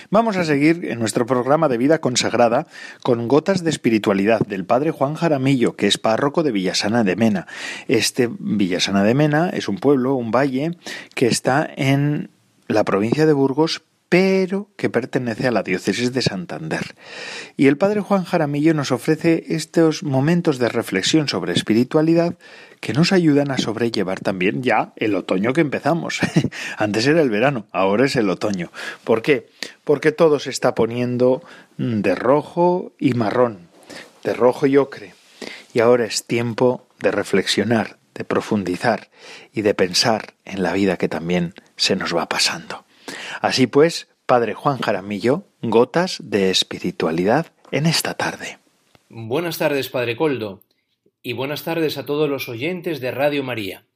[0.09, 2.67] Vamos a seguir en nuestro programa de vida consagrada
[3.03, 7.47] con Gotas de Espiritualidad del Padre Juan Jaramillo, que es párroco de Villasana de Mena.
[7.89, 10.79] Este Villasana de Mena es un pueblo, un valle,
[11.15, 12.31] que está en
[12.69, 16.95] la provincia de Burgos, pero que pertenece a la diócesis de Santander.
[17.57, 22.37] Y el padre Juan Jaramillo nos ofrece estos momentos de reflexión sobre espiritualidad
[22.81, 26.21] que nos ayudan a sobrellevar también ya el otoño que empezamos.
[26.79, 28.73] Antes era el verano, ahora es el otoño.
[29.05, 29.49] ¿Por qué?
[29.85, 31.43] Porque todo se está poniendo
[31.77, 33.69] de rojo y marrón,
[34.25, 35.15] de rojo y ocre.
[35.75, 39.11] Y ahora es tiempo de reflexionar, de profundizar
[39.53, 42.88] y de pensar en la vida que también se nos va pasando.
[43.41, 48.59] Así pues, Padre Juan Jaramillo, gotas de espiritualidad en esta tarde.
[49.09, 50.63] Buenas tardes, Padre Coldo,
[51.23, 53.87] y buenas tardes a todos los oyentes de Radio María.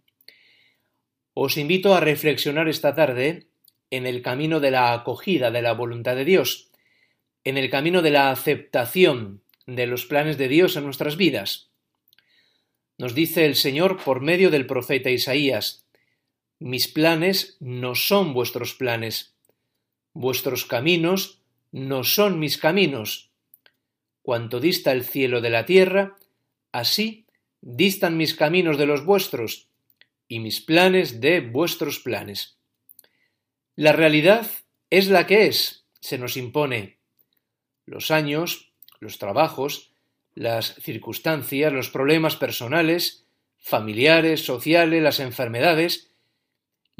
[1.34, 3.46] Os invito a reflexionar esta tarde
[3.90, 6.70] en el camino de la acogida de la voluntad de Dios,
[7.44, 11.70] en el camino de la aceptación de los planes de Dios en nuestras vidas.
[12.98, 15.81] Nos dice el Señor por medio del profeta Isaías,
[16.62, 19.34] mis planes no son vuestros planes,
[20.12, 21.40] vuestros caminos
[21.72, 23.30] no son mis caminos.
[24.22, 26.16] Cuanto dista el cielo de la tierra,
[26.70, 27.26] así
[27.60, 29.68] distan mis caminos de los vuestros,
[30.28, 32.56] y mis planes de vuestros planes.
[33.74, 34.46] La realidad
[34.88, 36.98] es la que es, se nos impone.
[37.86, 39.92] Los años, los trabajos,
[40.34, 43.26] las circunstancias, los problemas personales,
[43.58, 46.11] familiares, sociales, las enfermedades,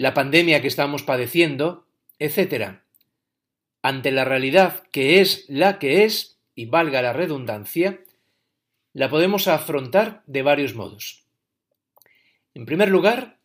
[0.02, 1.86] la pandemia que estamos padeciendo,
[2.18, 2.80] etc.
[3.82, 8.00] Ante la realidad que es la que es, y valga la redundancia,
[8.94, 11.24] la podemos afrontar de varios modos.
[12.52, 13.38] En primer lugar,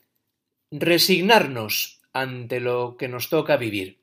[0.72, 4.02] resignarnos ante lo que nos toca vivir.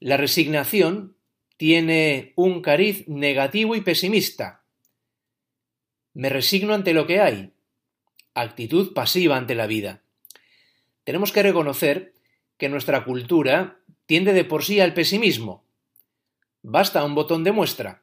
[0.00, 1.16] La resignación
[1.56, 4.64] tiene un cariz negativo y pesimista.
[6.14, 7.52] Me resigno ante lo que hay.
[8.34, 10.03] Actitud pasiva ante la vida
[11.04, 12.14] tenemos que reconocer
[12.56, 15.64] que nuestra cultura tiende de por sí al pesimismo.
[16.62, 18.02] Basta un botón de muestra.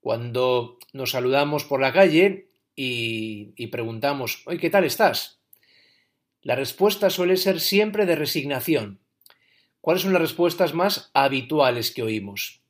[0.00, 5.40] Cuando nos saludamos por la calle y, preguntamos, ¿Hoy ¿qué tal estás?
[6.42, 9.00] La respuesta suele ser siempre de resignación.
[9.80, 12.60] ¿Cuáles son las respuestas más habituales que oímos?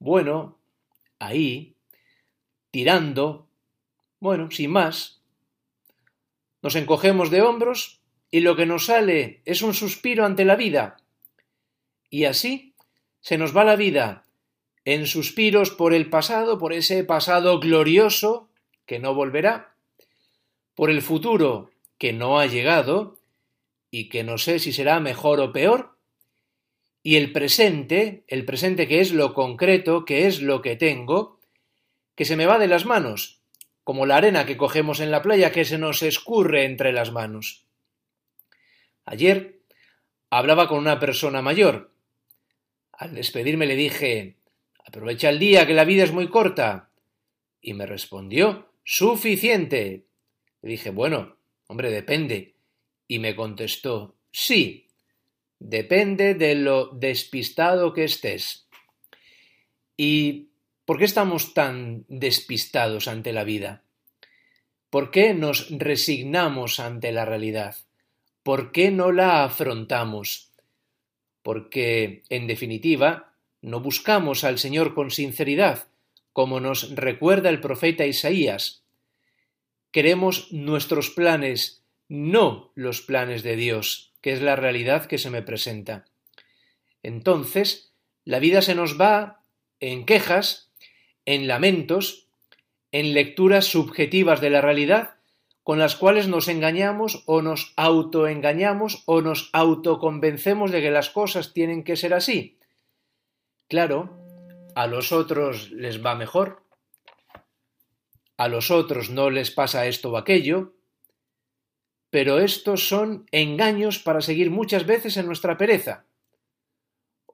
[0.00, 0.58] Bueno,
[1.20, 1.74] ahí,
[2.72, 3.46] tirando,
[4.18, 5.20] bueno, sin más.
[6.62, 7.95] Nos encogemos de hombros
[8.30, 10.96] y lo que nos sale es un suspiro ante la vida.
[12.10, 12.74] Y así
[13.20, 14.24] se nos va la vida
[14.84, 18.48] en suspiros por el pasado, por ese pasado glorioso
[18.86, 19.74] que no volverá,
[20.74, 23.18] por el futuro que no ha llegado
[23.90, 25.96] y que no sé si será mejor o peor,
[27.02, 31.38] y el presente, el presente que es lo concreto, que es lo que tengo,
[32.14, 33.40] que se me va de las manos,
[33.84, 37.65] como la arena que cogemos en la playa que se nos escurre entre las manos.
[39.06, 39.60] Ayer
[40.30, 41.94] hablaba con una persona mayor.
[42.92, 44.36] Al despedirme le dije
[44.84, 46.90] Aprovecha el día, que la vida es muy corta.
[47.60, 50.06] Y me respondió Suficiente.
[50.62, 51.36] Le dije Bueno,
[51.68, 52.56] hombre, depende.
[53.08, 54.88] Y me contestó Sí,
[55.58, 58.68] depende de lo despistado que estés.
[59.96, 60.50] ¿Y
[60.84, 63.84] por qué estamos tan despistados ante la vida?
[64.90, 67.76] ¿Por qué nos resignamos ante la realidad?
[68.46, 70.52] ¿Por qué no la afrontamos?
[71.42, 75.88] Porque, en definitiva, no buscamos al Señor con sinceridad,
[76.32, 78.84] como nos recuerda el profeta Isaías.
[79.90, 85.42] Queremos nuestros planes, no los planes de Dios, que es la realidad que se me
[85.42, 86.04] presenta.
[87.02, 87.90] Entonces,
[88.24, 89.40] la vida se nos va
[89.80, 90.70] en quejas,
[91.24, 92.28] en lamentos,
[92.92, 95.15] en lecturas subjetivas de la realidad
[95.66, 101.52] con las cuales nos engañamos o nos autoengañamos o nos autoconvencemos de que las cosas
[101.54, 102.56] tienen que ser así.
[103.66, 104.16] Claro,
[104.76, 106.62] a los otros les va mejor,
[108.36, 110.76] a los otros no les pasa esto o aquello,
[112.10, 116.04] pero estos son engaños para seguir muchas veces en nuestra pereza.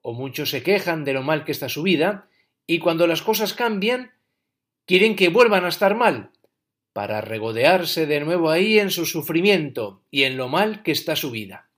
[0.01, 2.29] O muchos se quejan de lo mal que está su vida,
[2.65, 4.11] y cuando las cosas cambian,
[4.87, 6.31] quieren que vuelvan a estar mal,
[6.93, 11.31] para regodearse de nuevo ahí en su sufrimiento y en lo mal que está su
[11.31, 11.69] vida.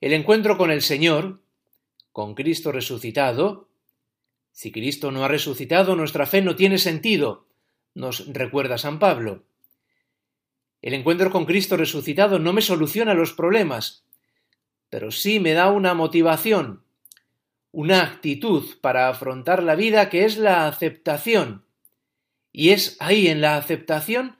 [0.00, 1.42] El encuentro con el Señor,
[2.12, 3.68] con Cristo resucitado,
[4.50, 7.46] si Cristo no ha resucitado, nuestra fe no tiene sentido,
[7.94, 9.44] nos recuerda San Pablo.
[10.82, 14.04] El encuentro con Cristo resucitado no me soluciona los problemas,
[14.88, 16.82] pero sí me da una motivación,
[17.72, 21.64] una actitud para afrontar la vida que es la aceptación.
[22.52, 24.36] Y es ahí en la aceptación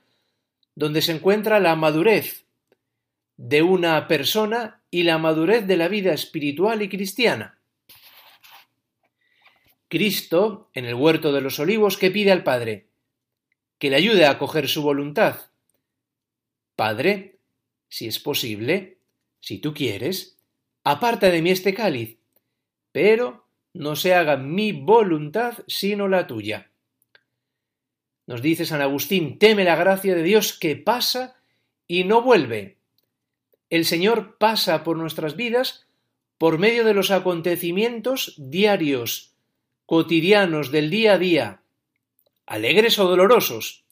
[0.75, 2.47] donde se encuentra la madurez
[3.37, 7.59] de una persona y la madurez de la vida espiritual y cristiana.
[9.89, 12.87] Cristo, en el huerto de los olivos, que pide al Padre?
[13.79, 15.41] Que le ayude a acoger su voluntad.
[16.77, 17.39] Padre,
[17.89, 18.99] si es posible,
[19.41, 20.39] si tú quieres,
[20.85, 22.19] aparta de mí este cáliz,
[22.93, 26.70] pero no se haga mi voluntad sino la tuya.
[28.31, 31.35] Nos dice San Agustín, teme la gracia de Dios que pasa
[31.89, 32.78] y no vuelve.
[33.70, 35.89] El Señor pasa por nuestras vidas
[36.39, 39.35] por medio de los acontecimientos diarios,
[39.85, 41.62] cotidianos del día a día,
[42.47, 43.85] alegres o dolorosos,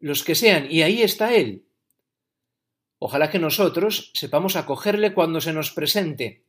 [0.00, 1.66] los que sean, y ahí está Él.
[2.98, 6.42] Ojalá que nosotros sepamos acogerle cuando se nos presente,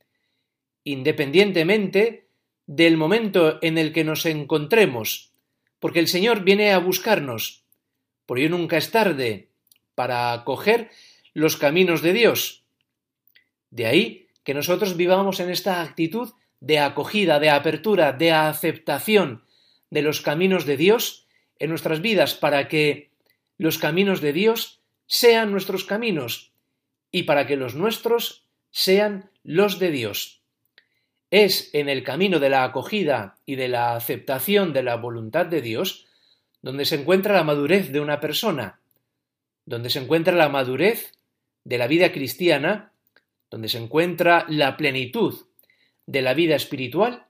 [0.86, 2.30] independientemente
[2.66, 5.33] del momento en el que nos encontremos,
[5.84, 7.66] porque el Señor viene a buscarnos,
[8.26, 9.50] por ello nunca es tarde
[9.96, 10.92] para acoger
[11.34, 12.64] los caminos de Dios.
[13.70, 16.32] De ahí que nosotros vivamos en esta actitud
[16.62, 19.44] de acogida, de apertura, de aceptación
[19.90, 21.28] de los caminos de Dios
[21.60, 23.12] en nuestras vidas para que
[23.58, 26.54] los caminos de Dios sean nuestros caminos
[27.12, 30.43] y para que los nuestros sean los de Dios.
[31.36, 35.64] Es en el camino de la acogida y de la aceptación de la voluntad de
[35.64, 36.06] Dios
[36.62, 38.80] donde se encuentra la madurez de una persona,
[39.66, 41.18] donde se encuentra la madurez
[41.64, 42.92] de la vida cristiana,
[43.50, 45.48] donde se encuentra la plenitud
[46.06, 47.26] de la vida espiritual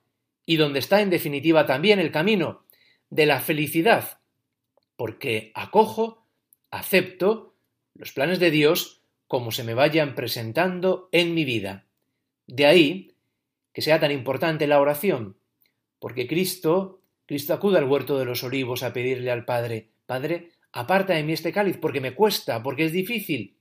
[0.45, 2.65] y donde está en definitiva también el camino
[3.09, 4.19] de la felicidad,
[4.97, 6.27] porque acojo,
[6.71, 7.55] acepto
[7.95, 8.99] los planes de Dios
[9.29, 11.85] como se me vayan presentando en mi vida.
[12.47, 13.12] De ahí
[13.73, 15.35] que sea tan importante la oración,
[15.99, 21.13] porque Cristo, Cristo acude al huerto de los olivos a pedirle al Padre, Padre, aparta
[21.13, 23.55] de mí este cáliz, porque me cuesta, porque es difícil,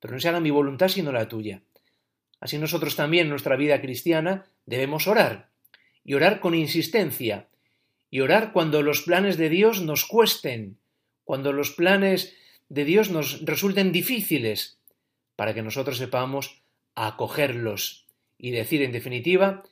[0.00, 1.62] pero no se haga mi voluntad sino la tuya.
[2.40, 5.50] Así nosotros también en nuestra vida cristiana debemos orar,
[6.04, 7.48] y orar con insistencia,
[8.10, 10.78] y orar cuando los planes de Dios nos cuesten,
[11.24, 12.34] cuando los planes
[12.68, 14.78] de Dios nos resulten difíciles,
[15.34, 16.62] para que nosotros sepamos
[16.94, 18.05] acogerlos
[18.38, 19.62] y decir en definitiva,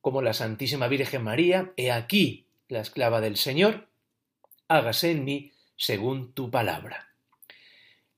[0.00, 3.88] como la Santísima Virgen María, he aquí la esclava del Señor,
[4.68, 7.14] hágase en mí según tu palabra.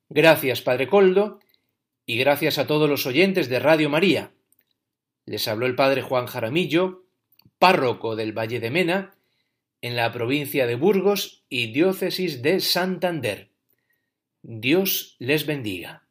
[0.09, 1.41] Gracias, Padre Coldo,
[2.05, 4.33] y gracias a todos los oyentes de Radio María.
[5.25, 7.05] Les habló el Padre Juan Jaramillo,
[7.59, 9.15] párroco del Valle de Mena,
[9.81, 13.51] en la provincia de Burgos y diócesis de Santander.
[14.43, 16.02] Dios les bendiga.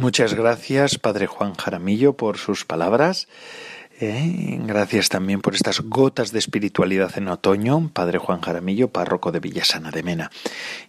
[0.00, 3.28] Muchas gracias, Padre Juan Jaramillo, por sus palabras.
[4.00, 9.40] Eh, gracias también por estas gotas de espiritualidad en otoño, Padre Juan Jaramillo, párroco de
[9.40, 10.30] Villasana de Mena.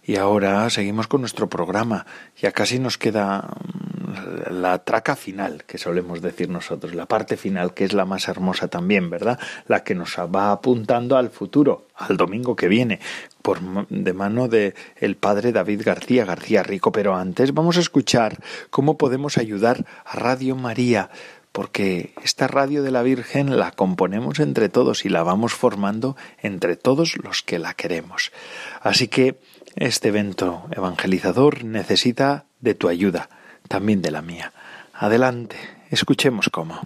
[0.02, 2.06] Y ahora seguimos con nuestro programa.
[2.40, 7.74] Ya casi nos queda mm, la traca final, que solemos decir nosotros, la parte final,
[7.74, 9.38] que es la más hermosa también, ¿verdad?
[9.68, 12.98] La que nos va apuntando al futuro, al domingo que viene,
[13.42, 18.38] por de mano de el padre David García García Rico, pero antes vamos a escuchar
[18.70, 21.10] cómo podemos ayudar a Radio María
[21.52, 26.76] porque esta radio de la Virgen la componemos entre todos y la vamos formando entre
[26.76, 28.32] todos los que la queremos.
[28.80, 29.38] Así que
[29.76, 33.28] este evento evangelizador necesita de tu ayuda,
[33.68, 34.52] también de la mía.
[34.94, 35.56] Adelante,
[35.90, 36.80] escuchemos cómo.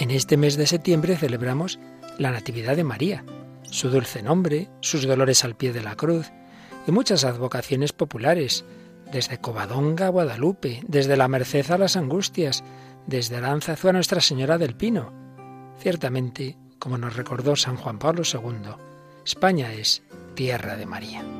[0.00, 1.78] En este mes de septiembre celebramos
[2.16, 3.22] la Natividad de María,
[3.64, 6.32] su dulce nombre, sus dolores al pie de la cruz,
[6.86, 8.64] y muchas advocaciones populares,
[9.12, 12.64] desde Covadonga a Guadalupe, desde la Merced a las Angustias,
[13.06, 15.12] desde Aranzazu a Nuestra Señora del Pino.
[15.78, 18.70] Ciertamente, como nos recordó San Juan Pablo II,
[19.26, 20.02] España es
[20.34, 21.39] tierra de María.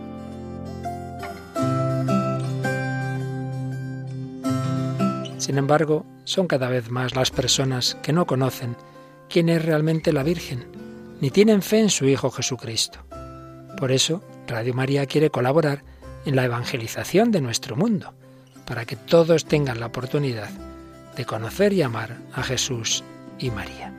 [5.41, 8.77] Sin embargo, son cada vez más las personas que no conocen
[9.31, 10.67] quién es realmente la Virgen,
[11.23, 12.99] ni tienen fe en su Hijo Jesucristo.
[13.79, 15.83] Por eso, Radio María quiere colaborar
[16.27, 18.13] en la evangelización de nuestro mundo,
[18.67, 20.51] para que todos tengan la oportunidad
[21.17, 23.03] de conocer y amar a Jesús
[23.39, 23.95] y María.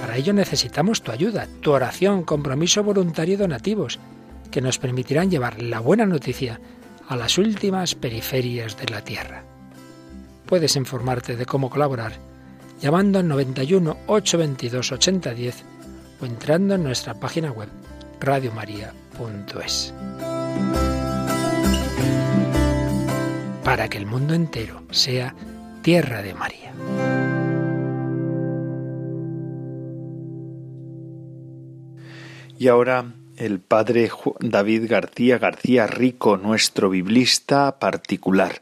[0.00, 4.00] Para ello necesitamos tu ayuda, tu oración, compromiso voluntario y donativos,
[4.56, 6.58] que nos permitirán llevar la buena noticia
[7.08, 9.44] a las últimas periferias de la tierra.
[10.46, 12.12] Puedes informarte de cómo colaborar
[12.80, 15.64] llamando al 91 822 8010
[16.22, 17.68] o entrando en nuestra página web
[18.18, 19.92] radiomaria.es.
[23.62, 25.34] Para que el mundo entero sea
[25.82, 26.72] tierra de María.
[32.56, 34.10] Y ahora el padre
[34.40, 38.60] David García García Rico, nuestro biblista particular.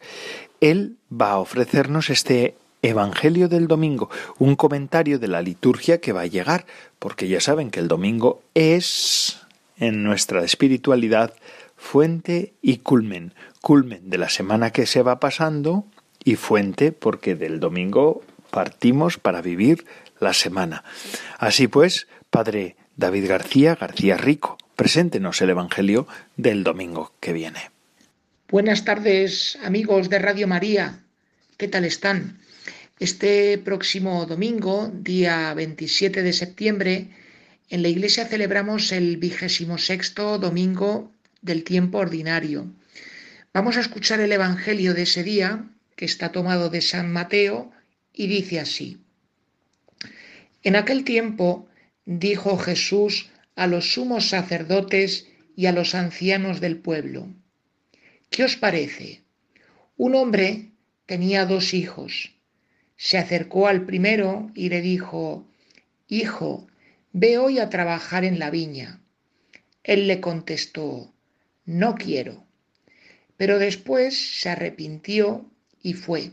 [0.61, 6.23] Él va a ofrecernos este Evangelio del Domingo, un comentario de la liturgia que va
[6.23, 6.67] a llegar,
[6.99, 9.41] porque ya saben que el domingo es,
[9.79, 11.33] en nuestra espiritualidad,
[11.77, 15.87] fuente y culmen, culmen de la semana que se va pasando
[16.25, 19.87] y fuente porque del domingo partimos para vivir
[20.21, 20.85] la semana.
[21.39, 26.07] Así pues, Padre David García García Rico, preséntenos el Evangelio
[26.37, 27.71] del domingo que viene.
[28.49, 31.01] Buenas tardes, amigos de Radio María.
[31.57, 32.41] ¿Qué tal están?
[32.99, 37.09] Este próximo domingo, día 27 de septiembre,
[37.69, 41.13] en la iglesia celebramos el vigésimo sexto domingo
[41.43, 42.67] del tiempo ordinario.
[43.53, 45.65] Vamos a escuchar el Evangelio de ese día,
[45.97, 47.73] que está tomado de San Mateo,
[48.13, 48.99] y dice así.
[50.63, 51.69] En aquel tiempo
[52.05, 57.29] dijo Jesús a los sumos sacerdotes y a los ancianos del pueblo,
[58.31, 59.23] ¿qué os parece?
[59.97, 60.73] Un hombre
[61.07, 62.35] tenía dos hijos
[62.97, 65.47] se acercó al primero y le dijo,
[66.09, 66.67] Hijo,
[67.13, 69.01] ve hoy a trabajar en la viña.
[69.83, 71.13] Él le contestó,
[71.65, 72.47] No quiero.
[73.37, 75.51] Pero después se arrepintió
[75.83, 76.31] y fue.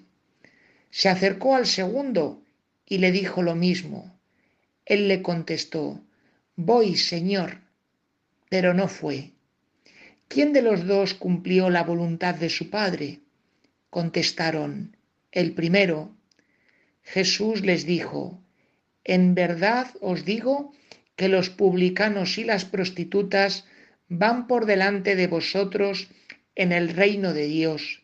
[0.91, 2.43] Se acercó al segundo
[2.85, 4.17] y le dijo lo mismo.
[4.85, 6.01] Él le contestó,
[6.55, 7.61] Voy, Señor.
[8.49, 9.31] Pero no fue.
[10.27, 13.19] ¿Quién de los dos cumplió la voluntad de su padre?
[13.89, 14.97] Contestaron,
[15.31, 16.15] el primero.
[17.03, 18.41] Jesús les dijo,
[19.03, 20.73] En verdad os digo
[21.15, 23.65] que los publicanos y las prostitutas
[24.07, 26.09] van por delante de vosotros
[26.55, 28.03] en el reino de Dios.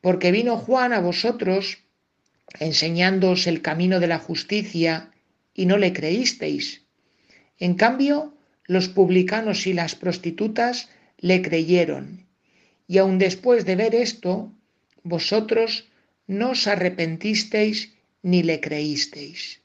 [0.00, 1.78] Porque vino Juan a vosotros
[2.60, 5.10] enseñándoos el camino de la justicia
[5.54, 6.83] y no le creísteis.
[7.58, 8.34] En cambio,
[8.66, 10.88] los publicanos y las prostitutas
[11.18, 12.26] le creyeron.
[12.86, 14.52] Y aun después de ver esto,
[15.02, 15.88] vosotros
[16.26, 17.92] no os arrepentisteis
[18.22, 19.60] ni le creísteis.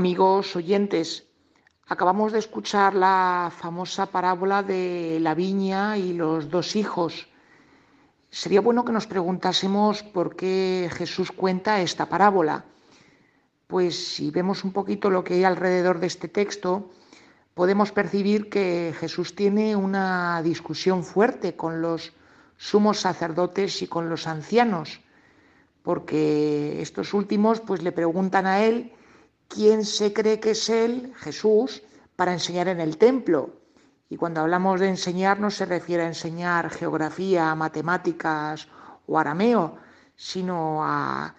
[0.00, 1.28] Amigos oyentes,
[1.86, 7.28] acabamos de escuchar la famosa parábola de la viña y los dos hijos.
[8.30, 12.64] Sería bueno que nos preguntásemos por qué Jesús cuenta esta parábola.
[13.66, 16.88] Pues si vemos un poquito lo que hay alrededor de este texto,
[17.52, 22.14] podemos percibir que Jesús tiene una discusión fuerte con los
[22.56, 25.02] sumos sacerdotes y con los ancianos,
[25.82, 28.94] porque estos últimos pues le preguntan a él
[29.50, 31.82] quién se cree que es Él, Jesús,
[32.16, 33.50] para enseñar en el templo.
[34.08, 38.68] Y cuando hablamos de enseñar no se refiere a enseñar geografía, matemáticas
[39.06, 39.76] o arameo,
[40.16, 41.34] sino a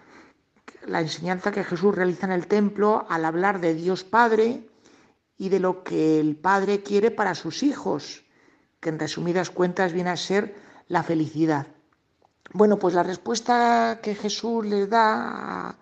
[0.88, 4.68] la enseñanza que Jesús realiza en el templo al hablar de Dios Padre
[5.38, 8.24] y de lo que el Padre quiere para sus hijos,
[8.80, 10.55] que en resumidas cuentas viene a ser
[10.88, 11.68] la felicidad.
[12.53, 15.81] Bueno, pues la respuesta que Jesús les da a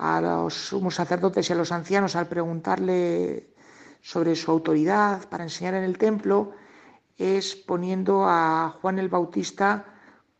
[0.00, 3.54] los sumos sacerdotes y a los ancianos al preguntarle
[4.00, 6.52] sobre su autoridad para enseñar en el templo
[7.18, 9.84] es poniendo a Juan el Bautista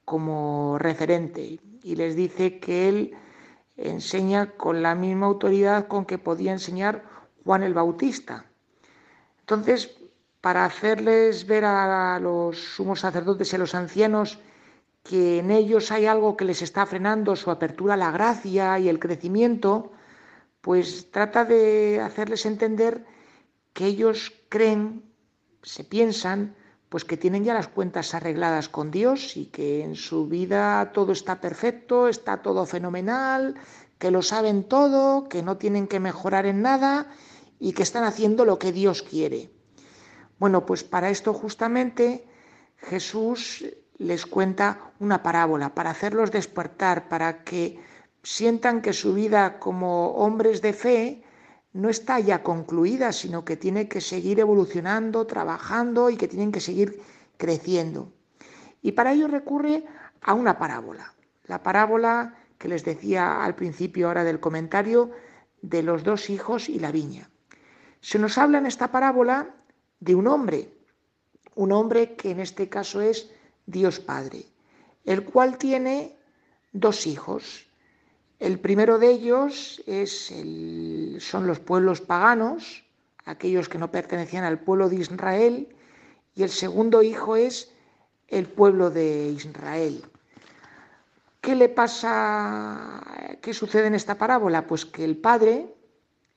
[0.04, 3.16] como referente y les dice que él
[3.76, 7.04] enseña con la misma autoridad con que podía enseñar
[7.44, 8.46] Juan el Bautista.
[9.40, 9.96] Entonces,
[10.40, 14.38] para hacerles ver a los sumos sacerdotes y a los ancianos
[15.02, 18.88] que en ellos hay algo que les está frenando su apertura a la gracia y
[18.88, 19.92] el crecimiento,
[20.60, 23.06] pues trata de hacerles entender
[23.72, 25.04] que ellos creen,
[25.62, 26.54] se piensan,
[26.88, 31.12] pues que tienen ya las cuentas arregladas con Dios y que en su vida todo
[31.12, 33.54] está perfecto, está todo fenomenal,
[33.98, 37.06] que lo saben todo, que no tienen que mejorar en nada
[37.58, 39.50] y que están haciendo lo que Dios quiere.
[40.38, 42.26] Bueno, pues para esto justamente
[42.78, 43.64] Jesús
[44.00, 47.78] les cuenta una parábola, para hacerlos despertar, para que
[48.22, 51.22] sientan que su vida como hombres de fe
[51.74, 56.60] no está ya concluida, sino que tiene que seguir evolucionando, trabajando y que tienen que
[56.60, 57.02] seguir
[57.36, 58.10] creciendo.
[58.80, 59.84] Y para ello recurre
[60.22, 61.12] a una parábola,
[61.44, 65.10] la parábola que les decía al principio ahora del comentario
[65.60, 67.28] de los dos hijos y la viña.
[68.00, 69.54] Se nos habla en esta parábola
[70.00, 70.72] de un hombre,
[71.54, 73.30] un hombre que en este caso es
[73.70, 74.44] Dios Padre,
[75.04, 76.16] el cual tiene
[76.72, 77.66] dos hijos,
[78.40, 80.32] el primero de ellos es
[81.22, 82.84] son los pueblos paganos,
[83.26, 85.68] aquellos que no pertenecían al pueblo de Israel,
[86.34, 87.70] y el segundo hijo es
[88.28, 90.02] el pueblo de Israel.
[91.42, 93.02] ¿Qué le pasa?
[93.42, 94.66] ¿Qué sucede en esta parábola?
[94.66, 95.74] Pues que el padre,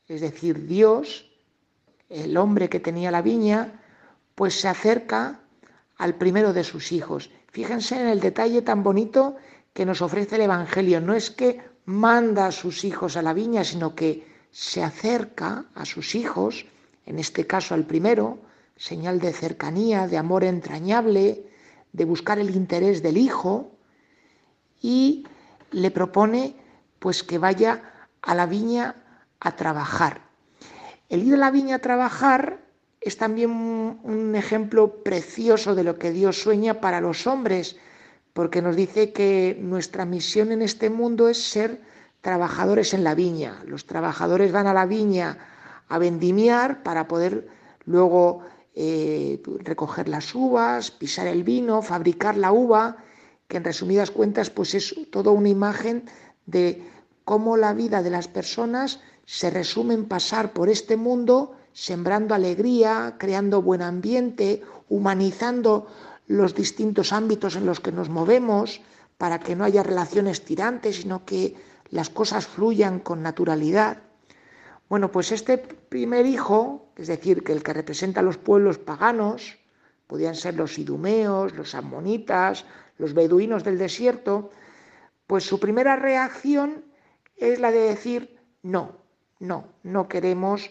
[0.08, 1.32] es decir, Dios,
[2.10, 3.82] el hombre que tenía la viña,
[4.36, 5.40] pues se acerca
[5.98, 7.30] al primero de sus hijos.
[7.52, 9.36] Fíjense en el detalle tan bonito
[9.74, 11.02] que nos ofrece el Evangelio.
[11.02, 15.86] No es que manda a sus hijos a la viña, sino que se acerca a
[15.86, 16.66] sus hijos,
[17.06, 18.40] en este caso al primero,
[18.76, 21.50] señal de cercanía, de amor entrañable,
[21.92, 23.72] de buscar el interés del hijo,
[24.82, 25.26] y
[25.72, 26.56] le propone
[27.00, 28.96] pues que vaya a la viña
[29.40, 30.22] a trabajar.
[31.10, 32.60] El ir a la viña a trabajar
[33.04, 37.76] es también un ejemplo precioso de lo que Dios sueña para los hombres,
[38.34, 41.82] porque nos dice que nuestra misión en este mundo es ser
[42.22, 43.62] trabajadores en la viña.
[43.66, 45.38] Los trabajadores van a la viña
[45.90, 47.48] a vendimiar para poder
[47.86, 48.42] luego
[48.74, 52.98] eh, recoger las uvas, pisar el vino, fabricar la uva,
[53.48, 56.06] que en resumidas cuentas pues es toda una imagen
[56.46, 56.90] de
[57.26, 63.16] cómo la vida de las personas se resume en pasar por este mundo sembrando alegría,
[63.18, 65.88] creando buen ambiente, humanizando
[66.28, 68.82] los distintos ámbitos en los que nos movemos,
[69.18, 71.56] para que no haya relaciones tirantes, sino que
[71.90, 73.98] las cosas fluyan con naturalidad.
[74.90, 79.58] Bueno, pues este primer hijo, es decir, que el que representa a los pueblos paganos,
[80.08, 82.66] podían ser los idumeos, los amonitas,
[82.98, 84.52] los beduinos del desierto,
[85.26, 86.86] pues su primera reacción
[87.38, 88.98] es la de decir, no,
[89.40, 90.70] no, no queremos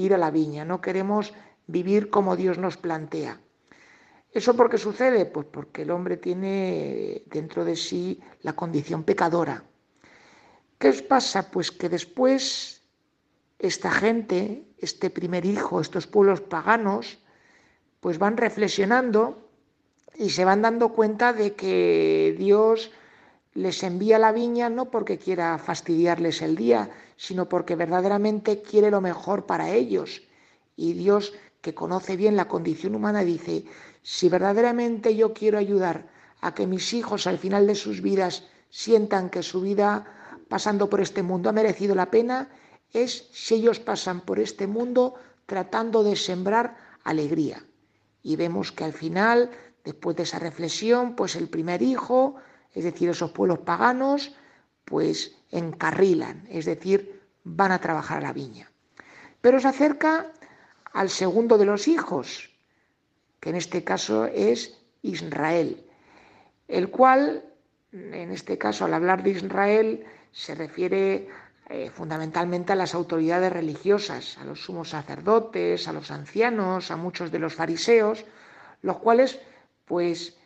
[0.00, 1.32] ir a la viña, no queremos
[1.66, 3.40] vivir como Dios nos plantea.
[4.32, 5.26] ¿Eso por qué sucede?
[5.26, 9.64] Pues porque el hombre tiene dentro de sí la condición pecadora.
[10.78, 11.50] ¿Qué pasa?
[11.50, 12.82] Pues que después
[13.58, 17.18] esta gente, este primer hijo, estos pueblos paganos,
[18.00, 19.50] pues van reflexionando
[20.14, 22.92] y se van dando cuenta de que Dios
[23.54, 26.90] les envía la viña no porque quiera fastidiarles el día,
[27.20, 30.22] sino porque verdaderamente quiere lo mejor para ellos.
[30.74, 33.66] Y Dios, que conoce bien la condición humana, dice,
[34.00, 36.08] si verdaderamente yo quiero ayudar
[36.40, 40.06] a que mis hijos al final de sus vidas sientan que su vida
[40.48, 42.48] pasando por este mundo ha merecido la pena,
[42.90, 47.62] es si ellos pasan por este mundo tratando de sembrar alegría.
[48.22, 49.50] Y vemos que al final,
[49.84, 52.36] después de esa reflexión, pues el primer hijo,
[52.72, 54.32] es decir, esos pueblos paganos,
[54.86, 58.70] pues encarrilan, es decir, van a trabajar a la viña.
[59.40, 60.32] Pero se acerca
[60.92, 62.50] al segundo de los hijos,
[63.40, 65.84] que en este caso es Israel,
[66.68, 67.44] el cual,
[67.92, 71.28] en este caso, al hablar de Israel, se refiere
[71.68, 77.30] eh, fundamentalmente a las autoridades religiosas, a los sumos sacerdotes, a los ancianos, a muchos
[77.30, 78.24] de los fariseos,
[78.82, 79.40] los cuales,
[79.86, 80.36] pues,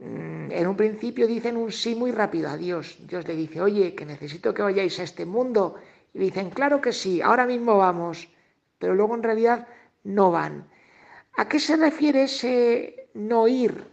[0.00, 2.98] en un principio dicen un sí muy rápido a Dios.
[3.06, 5.76] Dios le dice, oye, que necesito que vayáis a este mundo.
[6.14, 8.28] Y dicen, claro que sí, ahora mismo vamos.
[8.78, 9.66] Pero luego en realidad
[10.04, 10.68] no van.
[11.36, 13.84] ¿A qué se refiere ese no ir?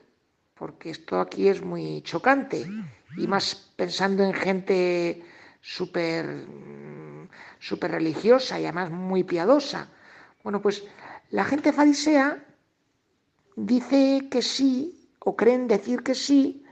[0.56, 2.66] Porque esto aquí es muy chocante
[3.18, 5.24] y más pensando en gente
[5.62, 6.46] súper
[7.60, 9.90] super religiosa y además muy piadosa.
[10.44, 10.84] Bueno, pues
[11.32, 12.44] la gente farisea
[13.56, 14.95] dice que sí
[15.26, 16.64] o creen decir que sí,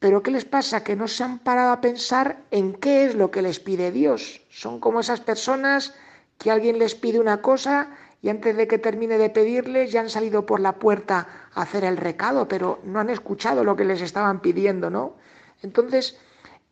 [0.00, 0.82] pero ¿qué les pasa?
[0.82, 4.40] Que no se han parado a pensar en qué es lo que les pide Dios.
[4.48, 5.94] Son como esas personas
[6.38, 7.90] que alguien les pide una cosa
[8.22, 11.84] y antes de que termine de pedirles ya han salido por la puerta a hacer
[11.84, 15.16] el recado, pero no han escuchado lo que les estaban pidiendo, ¿no?
[15.62, 16.16] Entonces,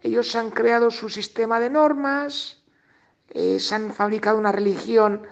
[0.02, 2.62] ellos han creado su sistema de normas,
[3.30, 5.26] eh, se han fabricado una religión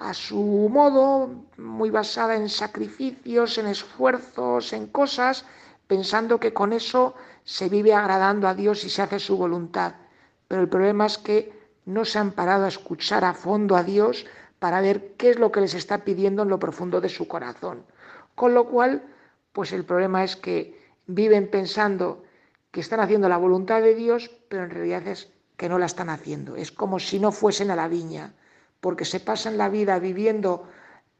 [0.00, 5.44] a su modo, muy basada en sacrificios, en esfuerzos, en cosas,
[5.86, 9.94] pensando que con eso se vive agradando a Dios y se hace su voluntad.
[10.48, 11.52] Pero el problema es que
[11.84, 14.24] no se han parado a escuchar a fondo a Dios
[14.58, 17.84] para ver qué es lo que les está pidiendo en lo profundo de su corazón.
[18.34, 19.02] Con lo cual,
[19.52, 22.24] pues el problema es que viven pensando
[22.70, 25.28] que están haciendo la voluntad de Dios, pero en realidad es
[25.58, 26.56] que no la están haciendo.
[26.56, 28.32] Es como si no fuesen a la viña,
[28.80, 30.68] porque se pasan la vida viviendo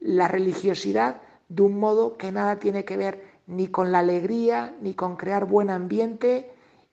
[0.00, 4.94] la religiosidad de un modo que nada tiene que ver ni con la alegría, ni
[4.94, 6.50] con crear buen ambiente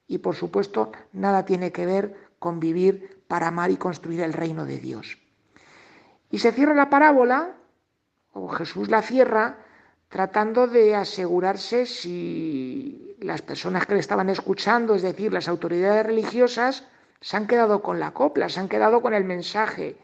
[0.07, 4.65] y por supuesto nada tiene que ver con vivir para amar y construir el reino
[4.65, 5.17] de Dios.
[6.31, 7.55] Y se cierra la parábola,
[8.33, 9.57] o Jesús la cierra,
[10.09, 16.87] tratando de asegurarse si las personas que le estaban escuchando, es decir, las autoridades religiosas,
[17.19, 19.97] se han quedado con la copla, se han quedado con el mensaje.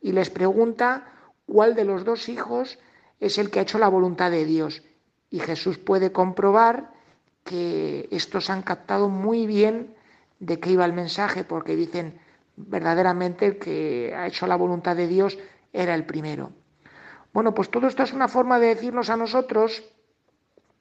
[0.00, 1.12] Y les pregunta
[1.46, 2.78] cuál de los dos hijos
[3.20, 4.82] es el que ha hecho la voluntad de Dios.
[5.30, 6.92] Y Jesús puede comprobar
[7.44, 9.94] que estos han captado muy bien
[10.38, 12.20] de qué iba el mensaje, porque dicen
[12.56, 15.38] verdaderamente el que ha hecho la voluntad de Dios
[15.72, 16.52] era el primero.
[17.32, 19.82] Bueno, pues todo esto es una forma de decirnos a nosotros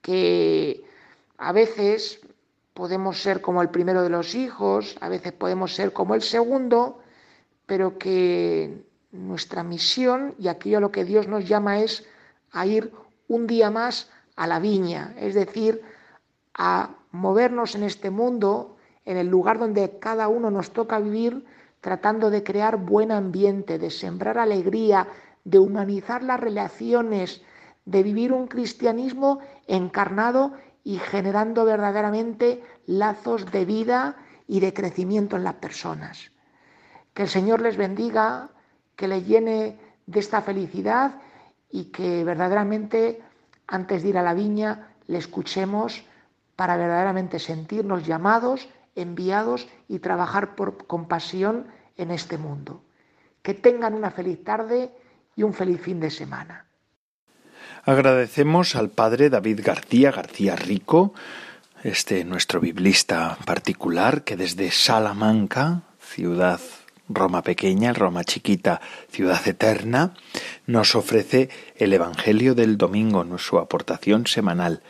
[0.01, 0.83] que
[1.37, 2.21] a veces
[2.73, 6.99] podemos ser como el primero de los hijos, a veces podemos ser como el segundo,
[7.65, 8.86] pero que
[9.17, 12.05] nuestra misión y aquello a lo que Dios nos llama es
[12.51, 12.93] a ir
[13.27, 15.81] un día más a la viña, es decir,
[16.53, 21.45] a movernos en este mundo, en el lugar donde cada uno nos toca vivir,
[21.81, 25.07] tratando de crear buen ambiente, de sembrar alegría,
[25.43, 27.41] de humanizar las relaciones,
[27.85, 30.53] de vivir un cristianismo encarnado
[30.83, 36.31] y generando verdaderamente lazos de vida y de crecimiento en las personas.
[37.13, 38.49] Que el Señor les bendiga,
[38.97, 41.21] que les llene de esta felicidad
[41.71, 43.21] y que verdaderamente
[43.67, 46.03] antes de ir a la viña le escuchemos
[46.57, 52.81] para verdaderamente sentirnos llamados, enviados y trabajar por compasión en este mundo.
[53.43, 54.91] Que tengan una feliz tarde
[55.35, 56.65] y un feliz fin de semana.
[57.85, 61.13] Agradecemos al padre David García García Rico,
[61.83, 66.59] este nuestro biblista particular, que desde Salamanca, ciudad
[67.09, 68.81] Roma pequeña, Roma chiquita,
[69.11, 70.13] ciudad eterna,
[70.65, 74.81] nos ofrece el Evangelio del domingo, su aportación semanal.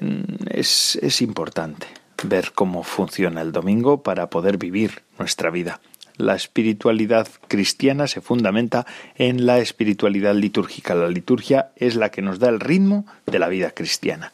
[0.00, 1.86] Mm, es, es importante
[2.22, 5.80] ver cómo funciona el domingo para poder vivir nuestra vida.
[6.20, 8.86] La espiritualidad cristiana se fundamenta
[9.16, 10.94] en la espiritualidad litúrgica.
[10.94, 14.32] La liturgia es la que nos da el ritmo de la vida cristiana.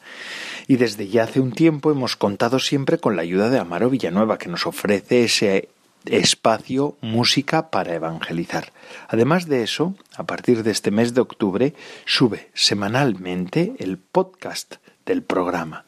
[0.67, 4.37] Y desde ya hace un tiempo hemos contado siempre con la ayuda de Amaro Villanueva,
[4.37, 5.69] que nos ofrece ese
[6.05, 8.71] espacio música para evangelizar.
[9.07, 11.73] Además de eso, a partir de este mes de octubre,
[12.05, 14.75] sube semanalmente el podcast
[15.05, 15.85] del programa.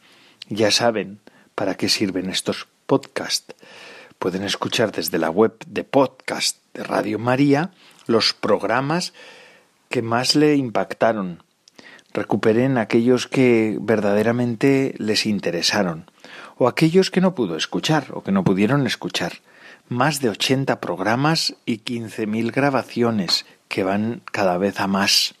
[0.48, 1.20] Ya saben
[1.54, 3.54] para qué sirven estos podcasts
[4.20, 7.70] pueden escuchar desde la web de podcast de Radio María
[8.06, 9.14] los programas
[9.88, 11.42] que más le impactaron.
[12.12, 16.10] Recuperen aquellos que verdaderamente les interesaron
[16.58, 19.32] o aquellos que no pudo escuchar o que no pudieron escuchar.
[19.90, 25.34] Más de 80 programas y 15.000 grabaciones que van cada vez a más.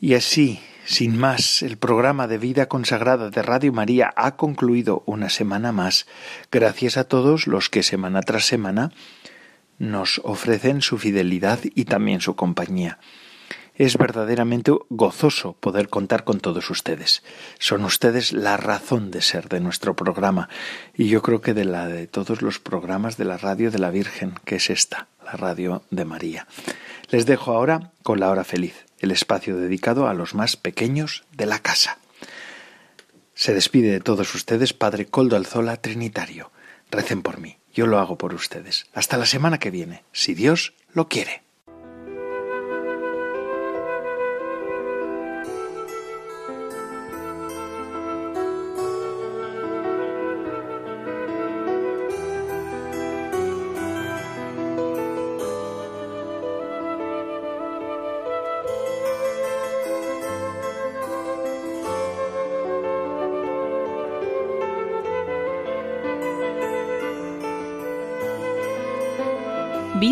[0.00, 5.30] Y así sin más, el programa de vida consagrada de Radio María ha concluido una
[5.30, 6.06] semana más,
[6.52, 8.92] gracias a todos los que semana tras semana
[9.78, 12.98] nos ofrecen su fidelidad y también su compañía.
[13.76, 17.24] Es verdaderamente gozoso poder contar con todos ustedes.
[17.58, 20.48] Son ustedes la razón de ser de nuestro programa
[20.94, 23.90] y yo creo que de la de todos los programas de la radio de la
[23.90, 26.46] Virgen, que es esta, la radio de María.
[27.10, 31.46] Les dejo ahora con la hora feliz el espacio dedicado a los más pequeños de
[31.46, 31.98] la casa.
[33.34, 36.52] Se despide de todos ustedes Padre Coldo Alzola Trinitario.
[36.92, 38.86] Recen por mí, yo lo hago por ustedes.
[38.94, 41.43] Hasta la semana que viene, si Dios lo quiere.